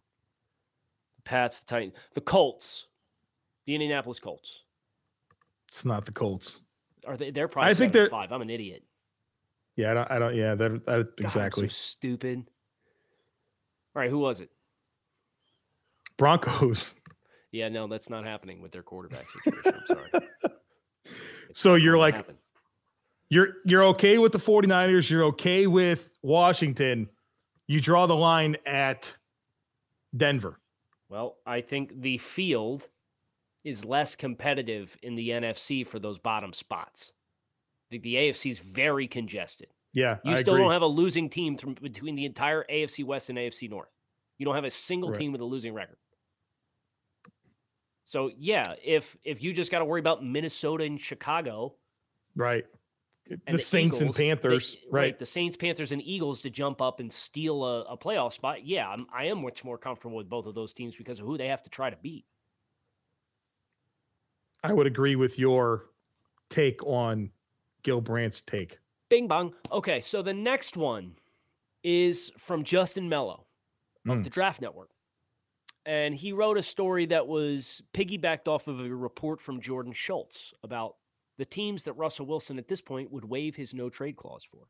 The 1.15 1.21
Pats, 1.23 1.62
the 1.62 1.65
Titans, 1.67 1.93
the 2.13 2.21
Colts, 2.21 2.88
the 3.65 3.76
Indianapolis 3.76 4.19
Colts. 4.19 4.62
It's 5.69 5.86
not 5.86 6.06
the 6.06 6.12
Colts. 6.12 6.62
Are 7.08 7.17
they? 7.17 7.32
They're 7.32 7.47
probably. 7.47 7.71
I 7.71 7.73
think 7.73 7.93
they're- 7.93 8.10
five. 8.10 8.32
I'm 8.32 8.41
an 8.41 8.49
idiot. 8.49 8.84
Yeah, 9.76 9.91
I 9.91 9.93
don't. 9.95 10.12
I 10.12 10.19
don't 10.19 10.36
yeah, 10.36 10.56
that, 10.56 10.86
that 10.86 10.86
God, 10.86 11.08
exactly. 11.17 11.67
so 11.67 11.73
stupid. 11.73 12.39
All 13.95 14.02
right, 14.02 14.10
who 14.10 14.19
was 14.19 14.39
it? 14.39 14.49
Broncos. 16.17 16.95
Yeah, 17.52 17.69
no, 17.69 17.88
that's 17.88 18.10
not 18.10 18.23
happening 18.26 18.62
with 18.62 18.71
their 18.71 18.84
quarterback 18.84 19.26
situation. 19.30 19.73
I'm 19.76 19.86
sorry. 19.88 20.10
It's 21.49 21.60
So 21.60 21.76
you're 21.76 21.97
like- 21.97 22.15
happen. 22.15 22.38
You're 23.30 23.47
you're 23.65 23.84
okay 23.86 24.19
with 24.19 24.32
the 24.32 24.38
49ers, 24.39 25.10
you're 25.10 25.23
okay 25.26 25.65
with 25.67 26.10
Washington. 26.21 27.10
You 27.67 27.82
draw 27.82 28.06
the 28.06 28.15
line 28.15 28.58
at 28.65 29.15
Denver. 30.15 30.60
Well, 31.10 31.38
I 31.45 31.62
think 31.62 31.99
the 32.02 32.17
field 32.19 32.88
is 33.63 33.86
less 33.86 34.15
competitive 34.15 34.95
in 35.04 35.15
the 35.15 35.30
NFC 35.30 35.86
for 35.86 35.99
those 35.99 36.17
bottom 36.19 36.52
spots. 36.54 37.13
I 37.89 37.95
think 37.95 38.04
the 38.04 38.15
AFC 38.15 38.52
is 38.52 38.60
very 38.60 39.08
congested. 39.08 39.67
Yeah, 39.93 40.17
You 40.26 40.32
I 40.32 40.36
still 40.36 40.56
agree. 40.56 40.63
don't 40.63 40.71
have 40.73 40.82
a 40.82 40.88
losing 40.88 41.30
team 41.30 41.56
from 41.58 41.76
between 41.76 42.15
the 42.15 42.26
entire 42.26 42.65
AFC 42.69 43.06
West 43.06 43.30
and 43.30 43.38
AFC 43.38 43.69
North. 43.69 43.89
You 44.39 44.45
don't 44.45 44.56
have 44.56 44.63
a 44.65 44.69
single 44.71 45.12
Right. 45.12 45.19
team 45.19 45.32
with 45.32 45.41
a 45.41 45.45
losing 45.45 45.73
record. 45.73 45.97
So 48.06 48.32
yeah, 48.38 48.63
if 48.84 49.15
if 49.23 49.41
you 49.41 49.54
just 49.54 49.71
got 49.71 49.80
to 49.80 49.86
worry 49.86 49.99
about 49.99 50.23
Minnesota 50.26 50.84
and 50.84 50.99
Chicago, 50.99 51.76
right. 52.36 52.65
and 53.30 53.39
the, 53.56 53.58
Saints 53.60 53.97
Eagles, 53.97 54.02
and 54.02 54.13
they- 54.13 54.30
Panthers, 54.30 54.78
right? 54.91 55.17
The 55.17 55.26
Saints, 55.26 55.56
Panthers, 55.56 55.91
and 55.91 56.02
Eagles 56.02 56.41
to 56.41 56.49
jump 56.49 56.82
up 56.82 56.99
and 56.99 57.12
steal 57.12 57.63
a, 57.63 57.82
a 57.84 57.97
playoff 57.97 58.34
spot. 58.34 58.65
Yeah, 58.65 58.89
I'm, 58.89 59.08
I 59.13 59.26
am 59.26 59.41
much 59.41 59.63
more 59.63 59.78
comfortable 59.78 60.17
with 60.17 60.30
both 60.30 60.45
of 60.47 60.56
those 60.56 60.73
teams 60.73 60.95
because 60.95 61.19
of 61.19 61.26
who 61.26 61.38
they 61.38 61.47
have 61.47 61.62
to 61.63 61.69
try 61.69 61.89
to 61.89 61.97
beat. 62.02 62.26
I 64.63 64.73
would 64.73 64.88
agree 64.88 65.15
with 65.15 65.38
your 65.38 65.89
take 66.49 66.82
on 66.84 67.30
Gil 67.84 68.02
Brandt's 68.02 68.41
take. 68.41 68.80
Bing 69.10 69.28
bong. 69.28 69.54
Okay, 69.71 69.99
so 70.02 70.21
the 70.21 70.34
next 70.34 70.78
one 70.78 71.15
is 71.84 72.32
from 72.38 72.63
Justin 72.63 73.10
Melo 73.10 73.45
of 74.08 74.19
Mm. 74.19 74.23
the 74.23 74.30
Draft 74.30 74.62
Network. 74.62 74.89
And 75.86 76.15
he 76.15 76.32
wrote 76.32 76.58
a 76.58 76.63
story 76.63 77.06
that 77.08 77.28
was 77.28 77.82
piggybacked 77.93 78.47
off 78.47 78.67
of 78.69 78.80
a 78.80 78.95
report 78.95 79.41
from 79.41 79.60
Jordan 79.60 79.91
Schultz 79.91 80.54
about 80.63 80.95
the 81.38 81.45
teams 81.45 81.84
that 81.84 81.93
Russell 81.93 82.26
Wilson 82.26 82.58
at 82.58 82.69
this 82.69 82.80
point 82.80 83.12
would 83.12 83.26
waive 83.26 83.56
his 83.58 83.73
no 83.73 83.89
trade 83.89 84.15
clause 84.15 84.45
for. 84.45 84.67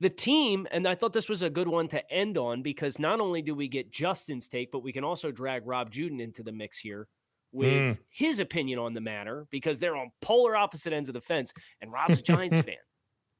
The 0.00 0.10
team, 0.10 0.66
and 0.72 0.88
I 0.88 0.94
thought 0.96 1.12
this 1.12 1.28
was 1.28 1.42
a 1.42 1.50
good 1.50 1.68
one 1.68 1.86
to 1.88 2.10
end 2.12 2.36
on 2.38 2.62
because 2.62 2.98
not 2.98 3.20
only 3.20 3.42
do 3.42 3.54
we 3.54 3.68
get 3.68 3.92
Justin's 3.92 4.48
take, 4.48 4.72
but 4.72 4.82
we 4.82 4.92
can 4.92 5.04
also 5.04 5.30
drag 5.30 5.66
Rob 5.66 5.92
Juden 5.92 6.20
into 6.20 6.42
the 6.42 6.52
mix 6.52 6.78
here 6.78 7.08
with 7.52 7.72
Mm. 7.72 7.98
his 8.10 8.40
opinion 8.40 8.78
on 8.78 8.92
the 8.94 9.00
matter 9.00 9.46
because 9.50 9.78
they're 9.80 9.96
on 9.96 10.10
polar 10.20 10.54
opposite 10.56 10.92
ends 10.92 11.08
of 11.08 11.14
the 11.14 11.20
fence. 11.20 11.52
And 11.80 11.90
Rob's 11.92 12.18
a 12.18 12.22
Giants 12.22 12.58
fan. 12.66 12.76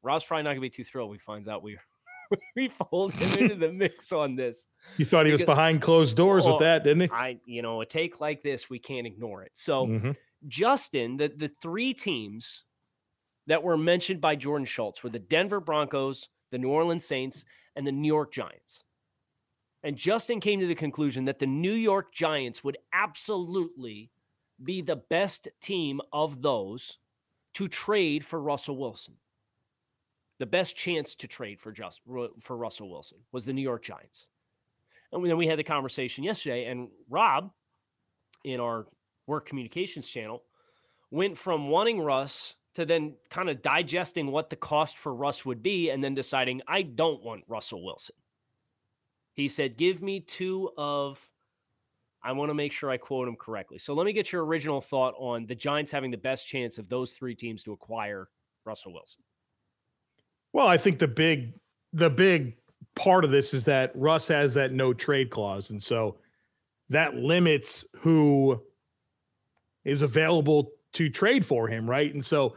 Rob's 0.03 0.25
probably 0.25 0.44
not 0.44 0.51
going 0.51 0.59
to 0.59 0.61
be 0.62 0.71
too 0.71 0.85
thrilled. 0.85 1.11
We 1.11 1.18
finds 1.18 1.49
out 1.49 1.62
we 1.62 1.77
we 2.57 2.68
fold 2.68 3.12
him 3.14 3.38
into 3.42 3.55
the 3.55 3.73
mix 3.73 4.12
on 4.12 4.37
this. 4.37 4.66
You 4.99 5.05
thought 5.05 5.27
he 5.27 5.33
was 5.33 5.44
behind 5.44 5.81
closed 5.83 6.16
doors 6.16 6.44
Well, 6.44 6.55
with 6.55 6.61
that, 6.62 6.85
didn't 6.85 7.03
he? 7.03 7.11
I, 7.11 7.38
you 7.47 7.62
know, 7.62 7.81
a 7.81 7.87
take 7.87 8.21
like 8.21 8.42
this, 8.42 8.68
we 8.71 8.79
can't 8.79 9.07
ignore 9.07 9.42
it. 9.42 9.53
So, 9.55 9.87
Mhm. 9.87 10.16
Justin, 10.47 11.16
the, 11.16 11.29
the 11.35 11.49
three 11.61 11.92
teams 11.94 12.64
that 13.47 13.62
were 13.62 13.77
mentioned 13.79 14.21
by 14.21 14.37
Jordan 14.37 14.66
Schultz 14.66 15.03
were 15.03 15.09
the 15.11 15.18
Denver 15.18 15.59
Broncos, 15.61 16.29
the 16.51 16.59
New 16.59 16.68
Orleans 16.68 17.05
Saints, 17.05 17.44
and 17.75 17.87
the 17.87 17.92
New 17.92 18.07
York 18.07 18.31
Giants. 18.33 18.85
And 19.83 19.97
Justin 19.97 20.41
came 20.41 20.61
to 20.61 20.67
the 20.67 20.75
conclusion 20.75 21.25
that 21.27 21.38
the 21.38 21.47
New 21.47 21.73
York 21.73 22.12
Giants 22.12 22.64
would 22.64 22.79
absolutely 22.93 24.11
be 24.62 24.83
the 24.83 24.97
best 24.97 25.49
team 25.61 26.01
of 26.12 26.43
those 26.43 26.99
to 27.55 27.69
trade 27.69 28.25
for 28.25 28.41
Russell 28.41 28.77
Wilson. 28.77 29.14
The 30.38 30.47
best 30.47 30.77
chance 30.77 31.14
to 31.17 31.29
trade 31.29 31.61
for 31.61 31.73
just 31.73 32.01
for 32.41 32.57
Russell 32.57 32.91
Wilson 32.91 33.19
was 33.33 33.45
the 33.45 33.53
New 33.53 33.62
York 33.62 33.83
Giants. 33.83 34.27
And 35.12 35.25
then 35.25 35.37
we 35.37 35.47
had 35.47 35.59
the 35.59 35.64
conversation 35.64 36.23
yesterday, 36.23 36.67
and 36.67 36.88
Rob, 37.09 37.51
in 38.45 38.61
our 38.61 38.87
work 39.27 39.47
communications 39.47 40.09
channel, 40.09 40.43
went 41.11 41.38
from 41.38 41.69
wanting 41.69 42.01
Russ 42.01 42.57
to 42.75 42.85
then 42.85 43.14
kind 43.31 43.49
of 43.49 43.62
digesting 43.62 44.31
what 44.31 44.51
the 44.51 44.57
cost 44.57 44.99
for 44.99 45.14
Russ 45.14 45.45
would 45.45 45.62
be 45.62 45.91
and 45.91 46.05
then 46.05 46.14
deciding, 46.14 46.62
I 46.69 46.83
don't 46.83 47.23
want 47.23 47.45
Russell 47.49 47.85
Wilson. 47.85 48.14
He 49.38 49.46
said, 49.46 49.77
Give 49.77 50.03
me 50.03 50.18
two 50.18 50.70
of, 50.77 51.24
I 52.24 52.33
want 52.33 52.51
to 52.51 52.55
make 52.55 52.72
sure 52.72 52.90
I 52.90 52.96
quote 52.96 53.29
him 53.29 53.37
correctly. 53.37 53.79
So 53.79 53.94
let 53.94 54.05
me 54.05 54.12
get 54.12 54.33
your 54.33 54.44
original 54.44 54.81
thought 54.81 55.14
on 55.16 55.46
the 55.46 55.55
Giants 55.55 55.92
having 55.92 56.11
the 56.11 56.16
best 56.16 56.48
chance 56.48 56.77
of 56.77 56.88
those 56.88 57.12
three 57.12 57.37
teams 57.37 57.62
to 57.62 57.72
acquire 57.72 58.29
Russell 58.64 58.92
Wilson. 58.92 59.22
Well, 60.53 60.66
I 60.66 60.77
think 60.77 60.98
the 60.98 61.07
big 61.07 61.55
the 61.92 62.11
big 62.11 62.57
part 62.96 63.24
of 63.24 63.31
this 63.31 63.55
is 63.55 63.64
that 63.66 63.92
Russ 63.94 64.27
has 64.27 64.55
that 64.55 64.72
no 64.72 64.92
trade 64.92 65.31
clause, 65.31 65.70
and 65.70 65.81
so 65.81 66.16
that 66.88 67.14
limits 67.14 67.87
who 67.98 68.61
is 69.85 70.03
available 70.03 70.72
to 70.94 71.09
trade 71.09 71.46
for 71.46 71.68
him, 71.68 71.88
right? 71.88 72.12
And 72.12 72.24
so 72.24 72.57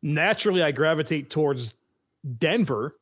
naturally, 0.00 0.62
I 0.62 0.72
gravitate 0.72 1.28
towards 1.28 1.74
Denver 2.38 2.96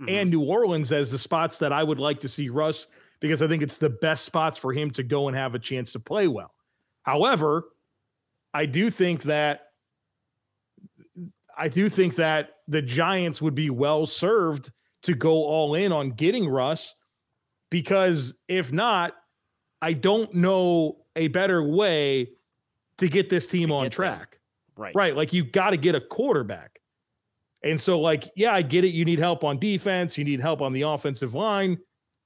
Mhm. 0.00 0.10
and 0.10 0.30
New 0.30 0.42
Orleans 0.42 0.90
as 0.92 1.10
the 1.10 1.18
spots 1.18 1.58
that 1.58 1.72
I 1.72 1.82
would 1.82 1.98
like 1.98 2.20
to 2.20 2.28
see 2.28 2.48
Russ 2.48 2.86
because 3.20 3.42
I 3.42 3.48
think 3.48 3.62
it's 3.62 3.78
the 3.78 3.90
best 3.90 4.24
spots 4.24 4.58
for 4.58 4.72
him 4.72 4.90
to 4.92 5.02
go 5.02 5.28
and 5.28 5.36
have 5.36 5.54
a 5.54 5.58
chance 5.58 5.92
to 5.92 6.00
play 6.00 6.26
well. 6.28 6.54
However, 7.02 7.64
I 8.54 8.66
do 8.66 8.90
think 8.90 9.22
that 9.24 9.68
I 11.56 11.68
do 11.68 11.88
think 11.88 12.16
that 12.16 12.56
the 12.66 12.80
Giants 12.82 13.42
would 13.42 13.54
be 13.54 13.68
well 13.70 14.06
served 14.06 14.70
to 15.02 15.14
go 15.14 15.32
all 15.44 15.74
in 15.74 15.92
on 15.92 16.10
getting 16.12 16.48
Russ 16.48 16.94
because 17.70 18.38
if 18.48 18.72
not, 18.72 19.14
I 19.82 19.92
don't 19.92 20.32
know 20.34 21.04
a 21.14 21.28
better 21.28 21.62
way 21.62 22.30
to 22.98 23.08
get 23.08 23.28
this 23.28 23.46
team 23.46 23.68
To 23.68 23.74
on 23.74 23.82
them. 23.84 23.90
track. 23.90 24.38
right. 24.76 24.94
Right. 24.94 25.14
Like 25.16 25.32
you 25.32 25.44
got 25.44 25.70
to 25.70 25.76
get 25.76 25.94
a 25.94 26.00
quarterback. 26.00 26.71
And 27.64 27.80
so, 27.80 28.00
like, 28.00 28.30
yeah, 28.34 28.52
I 28.52 28.62
get 28.62 28.84
it. 28.84 28.94
You 28.94 29.04
need 29.04 29.18
help 29.18 29.44
on 29.44 29.58
defense, 29.58 30.18
you 30.18 30.24
need 30.24 30.40
help 30.40 30.60
on 30.60 30.72
the 30.72 30.82
offensive 30.82 31.34
line, 31.34 31.78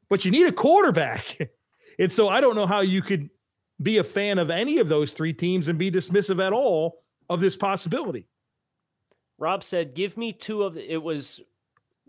but 0.09 0.25
you 0.25 0.31
need 0.31 0.47
a 0.47 0.53
quarterback. 0.53 1.39
and 1.99 2.13
so 2.13 2.29
I 2.29 2.41
don't 2.41 2.57
know 2.57 2.67
how 2.67 2.81
you 2.81 3.03
could 3.03 3.29
be 3.83 3.99
a 3.99 4.05
fan 4.05 4.39
of 4.39 4.51
any 4.51 4.79
of 4.79 4.89
those 4.89 5.13
three 5.13 5.33
teams 5.33 5.69
and 5.69 5.79
be 5.79 5.91
dismissive 5.91 6.45
at 6.45 6.53
all 6.53 7.03
of 7.29 7.41
this 7.41 7.57
possibility. 7.57 8.29
Rob 9.39 9.63
said, 9.63 9.95
"Give 9.95 10.17
me 10.17 10.33
two 10.33 10.63
of 10.63 10.75
the." 10.75 10.93
It 10.93 11.03
was. 11.03 11.41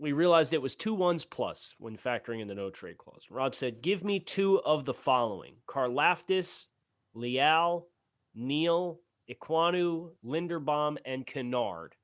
We 0.00 0.12
realized 0.12 0.54
it 0.54 0.62
was 0.62 0.76
two 0.76 0.94
ones 0.94 1.24
plus 1.24 1.74
when 1.78 1.96
factoring 1.96 2.40
in 2.40 2.46
the 2.46 2.54
no 2.54 2.70
trade 2.70 2.96
clause. 2.96 3.26
Rob 3.30 3.54
said, 3.54 3.82
"Give 3.82 4.02
me 4.02 4.20
two 4.20 4.60
of 4.62 4.86
the 4.86 4.94
following: 4.94 5.56
Karlaftis, 5.68 6.68
Leal, 7.12 7.86
Neal, 8.34 9.00
Ekwonu, 9.28 10.12
Linderbaum, 10.24 10.96
and 11.04 11.26
Kennard 11.26 11.94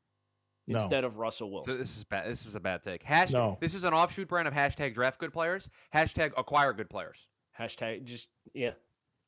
No. 0.67 0.81
instead 0.81 1.05
of 1.05 1.19
Russell 1.19 1.51
Wilson. 1.51 1.75
So 1.75 1.79
this 1.79 1.97
is 1.97 2.05
bad. 2.05 2.27
This 2.27 2.47
is 2.47 2.55
a 2.55 2.61
bad 2.61 2.83
take. 2.83 3.05
Hashtag. 3.05 3.33
No. 3.35 3.59
This 3.61 3.75
is 3.75 3.85
an 3.85 3.93
offshoot 3.93 4.29
brand 4.29 4.49
of 4.49 4.55
hashtag 4.55 4.95
draft 4.95 5.19
good 5.21 5.33
players. 5.33 5.69
Hashtag 5.95 6.33
acquire 6.39 6.73
good 6.73 6.89
players. 6.89 7.27
Hashtag 7.59 8.05
just 8.05 8.29
yeah, 8.55 8.71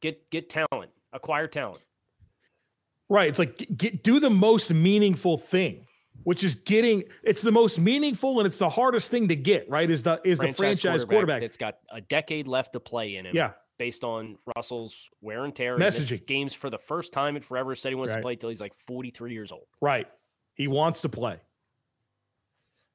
get 0.00 0.30
get 0.30 0.48
talent, 0.48 0.90
acquire 1.12 1.46
talent. 1.46 1.82
Right. 3.08 3.28
It's 3.28 3.38
like 3.38 3.56
get, 3.58 3.76
get 3.76 4.02
do 4.02 4.18
the 4.18 4.30
most 4.30 4.72
meaningful 4.72 5.38
thing, 5.38 5.86
which 6.24 6.42
is 6.42 6.56
getting 6.56 7.04
it's 7.22 7.42
the 7.42 7.52
most 7.52 7.78
meaningful 7.78 8.40
and 8.40 8.46
it's 8.46 8.56
the 8.58 8.68
hardest 8.68 9.10
thing 9.10 9.28
to 9.28 9.36
get, 9.36 9.68
right? 9.70 9.88
Is 9.90 10.02
the 10.02 10.20
is 10.24 10.38
the 10.38 10.52
franchise 10.52 11.04
quarterback. 11.04 11.40
that's 11.42 11.56
got 11.56 11.76
a 11.90 12.00
decade 12.00 12.48
left 12.48 12.72
to 12.72 12.80
play 12.80 13.16
in 13.16 13.26
him. 13.26 13.36
Yeah. 13.36 13.52
based 13.78 14.02
on 14.04 14.38
Russell's 14.56 15.10
wear 15.20 15.44
and 15.44 15.54
tear. 15.54 15.78
Messaging. 15.78 16.26
games 16.26 16.54
for 16.54 16.70
the 16.70 16.78
first 16.78 17.12
time 17.12 17.36
in 17.36 17.42
forever. 17.42 17.76
Said 17.76 17.90
he 17.90 17.94
wants 17.94 18.10
Right. 18.12 18.16
to 18.18 18.22
play 18.22 18.36
till 18.36 18.48
he's 18.48 18.60
like 18.60 18.74
43 18.74 19.32
years 19.34 19.52
old. 19.52 19.66
Right. 19.80 20.08
He 20.56 20.66
wants 20.68 21.00
to 21.02 21.08
play. 21.08 21.38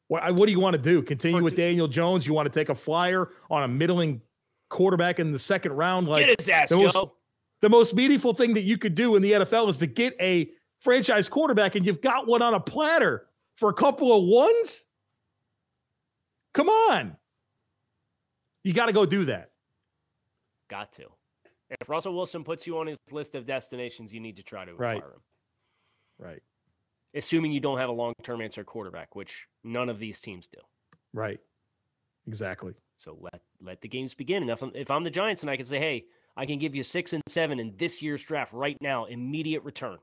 What, 0.08 0.36
what 0.36 0.46
do 0.48 0.52
you 0.52 0.60
want 0.60 0.76
to 0.76 0.82
do? 0.82 1.02
Continue 1.02 1.40
For 1.40 1.44
with 1.44 1.56
Daniel 1.56 1.88
Jones? 1.88 2.28
You 2.28 2.34
want 2.34 2.52
to 2.52 2.60
take 2.60 2.68
a 2.70 2.76
flyer 2.76 3.30
on 3.50 3.64
a 3.64 3.68
middling 3.70 4.22
quarterback 4.70 5.20
in 5.20 5.32
the 5.32 5.40
second 5.40 5.72
round? 5.74 6.08
Like 6.08 6.26
Get 6.28 6.40
his 6.40 6.50
ass, 6.50 6.70
the 6.70 6.78
most- 6.78 6.94
Joe. 6.94 7.14
the 7.62 7.70
most 7.70 7.96
meaningful 7.96 8.34
thing 8.34 8.54
that 8.56 8.64
you 8.64 8.78
could 8.78 8.96
do 8.96 9.16
in 9.16 9.22
the 9.22 9.32
NFL 9.32 9.70
is 9.70 9.78
to 9.78 9.88
get 9.88 10.16
a 10.20 10.52
franchise 10.80 11.30
quarterback, 11.30 11.76
and 11.76 11.86
you've 11.86 12.02
got 12.02 12.28
one 12.28 12.42
on 12.42 12.54
a 12.56 12.60
platter 12.60 13.28
for 13.56 13.70
a 13.70 13.74
couple 13.74 14.12
of 14.18 14.24
ones. 14.26 14.84
Come 16.54 16.68
on. 16.68 17.16
You 18.64 18.74
got 18.74 18.88
to 18.88 18.94
go 18.94 19.06
do 19.06 19.26
that. 19.26 19.52
Got 20.70 20.92
to. 20.94 21.06
If 21.80 21.88
Russell 21.88 22.14
Wilson 22.14 22.44
puts 22.44 22.68
you 22.68 22.78
on 22.80 22.88
his 22.88 22.98
list 23.12 23.34
of 23.36 23.46
destinations, 23.46 24.14
you 24.14 24.20
need 24.20 24.36
to 24.38 24.44
try 24.44 24.66
to 24.66 24.72
acquire 24.72 24.88
Right. 24.96 25.04
him. 25.04 25.22
Right. 26.20 26.44
Assuming 27.14 27.52
you 27.52 27.60
don't 27.60 27.78
have 27.78 27.90
a 27.90 27.94
long-term 27.94 28.42
answer 28.42 28.64
quarterback, 28.64 29.16
which 29.16 29.48
none 29.64 29.90
of 29.90 30.00
these 30.00 30.22
teams 30.22 30.48
do. 30.48 30.60
Right. 31.14 31.40
Exactly. 32.28 32.74
So 32.98 33.18
let 33.20 33.42
let 33.62 33.82
the 33.82 33.88
games 33.88 34.14
begin. 34.14 34.44
And 34.44 34.52
if 34.52 34.62
I'm, 34.62 34.72
if 34.76 34.92
I'm 34.92 35.04
the 35.04 35.10
Giants 35.10 35.42
and 35.42 35.50
I 35.50 35.58
can 35.58 35.66
say, 35.66 35.80
hey, 35.80 36.06
I 36.38 36.46
can 36.46 36.60
give 36.60 36.76
you 36.76 36.84
six 36.84 37.14
and 37.14 37.22
seven 37.28 37.60
in 37.60 37.74
this 37.78 38.02
year's 38.02 38.24
draft 38.24 38.54
right 38.54 38.78
now, 38.80 39.06
immediate 39.06 39.64
return. 39.64 39.98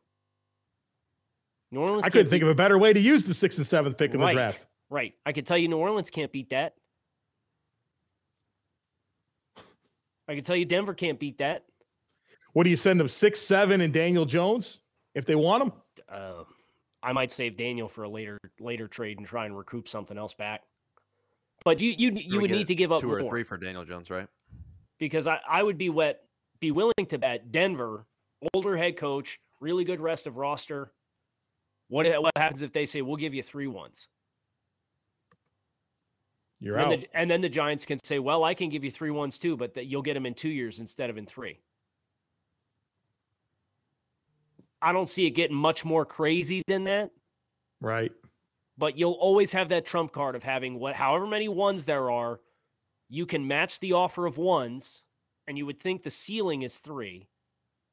New 1.70 1.80
Orleans 1.80 2.04
I 2.04 2.08
couldn't 2.08 2.30
think 2.30 2.42
of 2.42 2.48
a 2.48 2.54
better 2.54 2.78
way 2.78 2.92
to 2.92 3.00
use 3.00 3.24
the 3.24 3.34
sixth 3.34 3.58
and 3.58 3.66
seventh 3.66 3.96
pick 3.98 4.14
in 4.14 4.20
the 4.20 4.30
draft. 4.30 4.66
Right. 4.90 5.14
I 5.24 5.32
can 5.32 5.44
tell 5.44 5.58
you 5.58 5.68
New 5.68 5.78
Orleans 5.78 6.10
can't 6.10 6.32
beat 6.32 6.50
that. 6.50 6.74
I 10.28 10.34
can 10.34 10.44
tell 10.44 10.56
you 10.56 10.64
Denver 10.64 10.94
can't 10.94 11.18
beat 11.18 11.38
that. 11.38 11.64
What 12.52 12.64
do 12.64 12.70
you 12.70 12.76
send 12.76 12.98
them? 13.00 13.08
Six, 13.08 13.40
seven, 13.40 13.80
and 13.80 13.92
Daniel 13.92 14.24
Jones 14.24 14.80
if 15.14 15.24
they 15.24 15.34
want 15.34 15.64
them? 15.64 15.72
Uh, 16.08 16.44
I 17.02 17.12
might 17.12 17.30
save 17.30 17.56
Daniel 17.56 17.88
for 17.88 18.04
a 18.04 18.08
later 18.08 18.38
later 18.60 18.88
trade 18.88 19.18
and 19.18 19.26
try 19.26 19.46
and 19.46 19.56
recoup 19.56 19.88
something 19.88 20.18
else 20.18 20.34
back. 20.34 20.62
But 21.64 21.80
you 21.80 21.94
you 21.96 22.12
you 22.12 22.40
would 22.40 22.50
need 22.50 22.68
to 22.68 22.74
give 22.74 22.92
up 22.92 23.00
two 23.00 23.08
more 23.08 23.20
or 23.20 23.28
three 23.28 23.44
for 23.44 23.56
Daniel 23.56 23.84
Jones, 23.84 24.10
right? 24.10 24.28
because 24.98 25.26
I, 25.26 25.40
I 25.48 25.62
would 25.62 25.78
be 25.78 25.90
wet 25.90 26.24
be 26.60 26.72
willing 26.72 27.06
to 27.08 27.18
bet 27.18 27.52
Denver, 27.52 28.04
older 28.52 28.76
head 28.76 28.96
coach, 28.96 29.38
really 29.60 29.84
good 29.84 30.00
rest 30.00 30.26
of 30.26 30.36
roster. 30.36 30.92
What 31.88 32.06
what 32.20 32.32
happens 32.36 32.62
if 32.62 32.72
they 32.72 32.84
say 32.84 33.00
we'll 33.00 33.16
give 33.16 33.34
you 33.34 33.42
three 33.42 33.68
ones? 33.68 34.08
You're 36.60 36.76
and, 36.76 36.92
out. 36.92 37.00
the, 37.00 37.16
and 37.16 37.30
then 37.30 37.40
the 37.40 37.48
Giants 37.48 37.86
can 37.86 37.98
say, 38.02 38.18
well, 38.18 38.42
I 38.42 38.52
can 38.52 38.68
give 38.68 38.82
you 38.82 38.90
three 38.90 39.12
ones 39.12 39.38
too, 39.38 39.56
but 39.56 39.74
that 39.74 39.86
you'll 39.86 40.02
get 40.02 40.14
them 40.14 40.26
in 40.26 40.34
two 40.34 40.48
years 40.48 40.80
instead 40.80 41.08
of 41.08 41.16
in 41.16 41.24
three. 41.24 41.60
I 44.80 44.92
don't 44.92 45.08
see 45.08 45.26
it 45.26 45.30
getting 45.30 45.56
much 45.56 45.84
more 45.84 46.04
crazy 46.04 46.62
than 46.66 46.84
that, 46.84 47.10
right. 47.80 48.12
but 48.76 48.96
you'll 48.96 49.12
always 49.12 49.52
have 49.52 49.70
that 49.70 49.86
trump 49.86 50.12
card 50.12 50.36
of 50.36 50.42
having 50.42 50.78
what 50.78 50.94
however 50.94 51.26
many 51.26 51.48
ones 51.48 51.84
there 51.84 52.10
are, 52.10 52.40
you 53.08 53.26
can 53.26 53.46
match 53.46 53.80
the 53.80 53.94
offer 53.94 54.26
of 54.26 54.38
ones, 54.38 55.02
and 55.46 55.58
you 55.58 55.66
would 55.66 55.80
think 55.80 56.02
the 56.02 56.10
ceiling 56.10 56.62
is 56.62 56.78
three, 56.78 57.28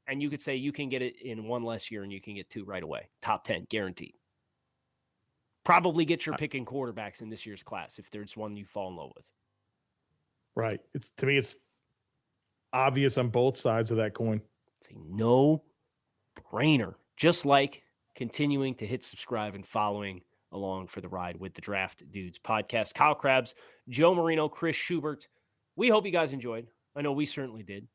and 0.08 0.22
you 0.22 0.30
could 0.30 0.42
say 0.42 0.56
you 0.56 0.72
can 0.72 0.90
get 0.90 1.02
it 1.02 1.16
in 1.22 1.46
one 1.46 1.64
less 1.64 1.90
year 1.90 2.04
and 2.04 2.12
you 2.12 2.22
can 2.22 2.36
get 2.36 2.50
two 2.50 2.64
right 2.64 2.84
away. 2.84 3.10
Top 3.22 3.44
10, 3.46 3.66
guaranteed. 3.70 4.14
Probably 5.64 6.06
get 6.06 6.26
your 6.26 6.36
pick 6.36 6.54
in 6.54 6.66
quarterbacks 6.66 7.22
in 7.22 7.30
this 7.30 7.46
year's 7.46 7.64
class 7.64 7.98
if 7.98 8.12
there's 8.12 8.38
one 8.38 8.56
you 8.56 8.66
fall 8.66 8.90
in 8.90 8.96
love 8.96 9.12
with. 9.16 9.26
Right. 10.56 10.80
It's 10.94 11.10
to 11.18 11.26
me, 11.26 11.38
it's 11.38 11.56
obvious 12.72 13.18
on 13.18 13.30
both 13.30 13.58
sides 13.58 13.90
of 13.90 13.98
that 13.98 14.14
coin. 14.14 14.42
It's 14.82 14.92
a 14.92 14.94
no 15.10 15.64
brainer. 16.52 16.96
Just 17.18 17.46
like 17.46 17.84
continuing 18.16 18.76
to 18.76 18.86
hit 18.86 19.04
subscribe 19.04 19.56
and 19.56 19.66
following 19.66 20.22
along 20.52 20.88
for 20.88 21.02
the 21.02 21.10
ride 21.10 21.38
with 21.38 21.54
the 21.54 21.62
Draft 21.62 22.10
Dudes 22.12 22.40
podcast. 22.40 22.94
Kyle 22.94 23.16
Crabbs, 23.16 23.56
Joe 23.90 24.16
Marino, 24.16 24.48
Chris 24.48 24.76
Schubert. 24.76 25.28
We 25.76 25.90
hope 25.90 26.06
you 26.06 26.12
guys 26.12 26.34
enjoyed. 26.34 26.68
I 26.96 27.02
know 27.02 27.12
we 27.12 27.26
certainly 27.26 27.64
did. 27.64 27.88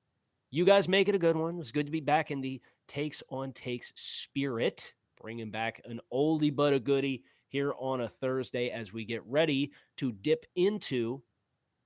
You 0.50 0.64
guys 0.64 0.88
make 0.88 1.08
it 1.08 1.14
a 1.14 1.18
good 1.18 1.36
one. 1.36 1.54
It 1.54 1.58
was 1.58 1.72
good 1.72 1.86
to 1.86 1.92
be 1.92 2.00
back 2.00 2.30
in 2.30 2.40
the 2.40 2.60
takes 2.88 3.22
on 3.30 3.52
takes 3.52 3.92
spirit, 3.94 4.92
bringing 5.20 5.50
back 5.50 5.80
an 5.84 6.00
oldie 6.12 6.54
but 6.54 6.72
a 6.72 6.80
goodie 6.80 7.24
here 7.48 7.72
on 7.78 8.02
a 8.02 8.08
Thursday 8.08 8.70
as 8.70 8.92
we 8.92 9.04
get 9.04 9.24
ready 9.26 9.72
to 9.96 10.12
dip 10.12 10.44
into 10.56 11.22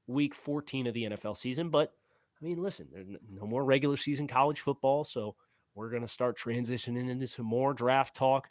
week 0.07 0.35
14 0.35 0.87
of 0.87 0.95
the 0.95 1.05
NFL 1.05 1.37
season. 1.37 1.71
But 1.71 1.93
I 2.41 2.45
mean, 2.45 2.63
listen, 2.63 2.89
there's 2.93 3.07
no 3.31 3.47
more 3.47 3.65
regular 3.65 3.97
season 3.97 4.27
college 4.27 4.61
football. 4.61 5.05
So 5.05 5.37
we're 5.75 5.91
going 5.91 6.03
to 6.03 6.09
start 6.09 6.39
transitioning 6.39 7.11
into 7.11 7.27
some 7.27 7.47
more 7.47 7.75
draft 7.75 8.15
talk 8.15 8.49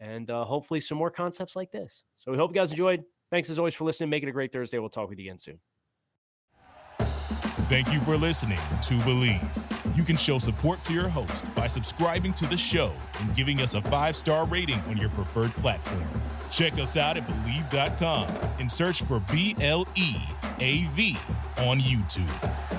and 0.00 0.30
uh, 0.30 0.44
hopefully 0.44 0.80
some 0.80 0.98
more 0.98 1.10
concepts 1.10 1.56
like 1.56 1.70
this. 1.70 2.04
So 2.14 2.30
we 2.30 2.38
hope 2.38 2.50
you 2.50 2.54
guys 2.54 2.70
enjoyed. 2.70 3.04
Thanks 3.30 3.48
as 3.50 3.58
always 3.58 3.74
for 3.74 3.84
listening. 3.84 4.10
Make 4.10 4.22
it 4.22 4.28
a 4.28 4.32
great 4.32 4.52
Thursday. 4.52 4.78
We'll 4.78 4.90
talk 4.90 5.08
with 5.08 5.18
you 5.18 5.26
again 5.26 5.38
soon. 5.38 5.58
Thank 7.68 7.92
you 7.92 8.00
for 8.00 8.16
listening 8.16 8.58
to 8.58 8.94
Bleav. 9.00 9.96
You 9.96 10.02
can 10.02 10.16
show 10.16 10.38
support 10.38 10.82
to 10.82 10.92
your 10.92 11.08
host 11.08 11.54
by 11.54 11.66
subscribing 11.66 12.34
to 12.34 12.46
the 12.46 12.56
show 12.56 12.92
and 13.20 13.34
giving 13.34 13.60
us 13.60 13.74
a 13.74 13.82
five 13.82 14.14
star 14.14 14.46
rating 14.46 14.80
on 14.88 14.96
your 14.98 15.08
preferred 15.10 15.52
platform. 15.52 16.04
Check 16.50 16.74
us 16.74 16.98
out 16.98 17.16
at 17.16 17.26
Bleav.com 17.26 18.28
and 18.58 18.70
search 18.70 19.02
for 19.02 19.20
B 19.32 19.56
L 19.60 19.88
E 19.94 20.16
A 20.60 20.84
V 20.92 21.16
on 21.58 21.78
YouTube. 21.78 22.71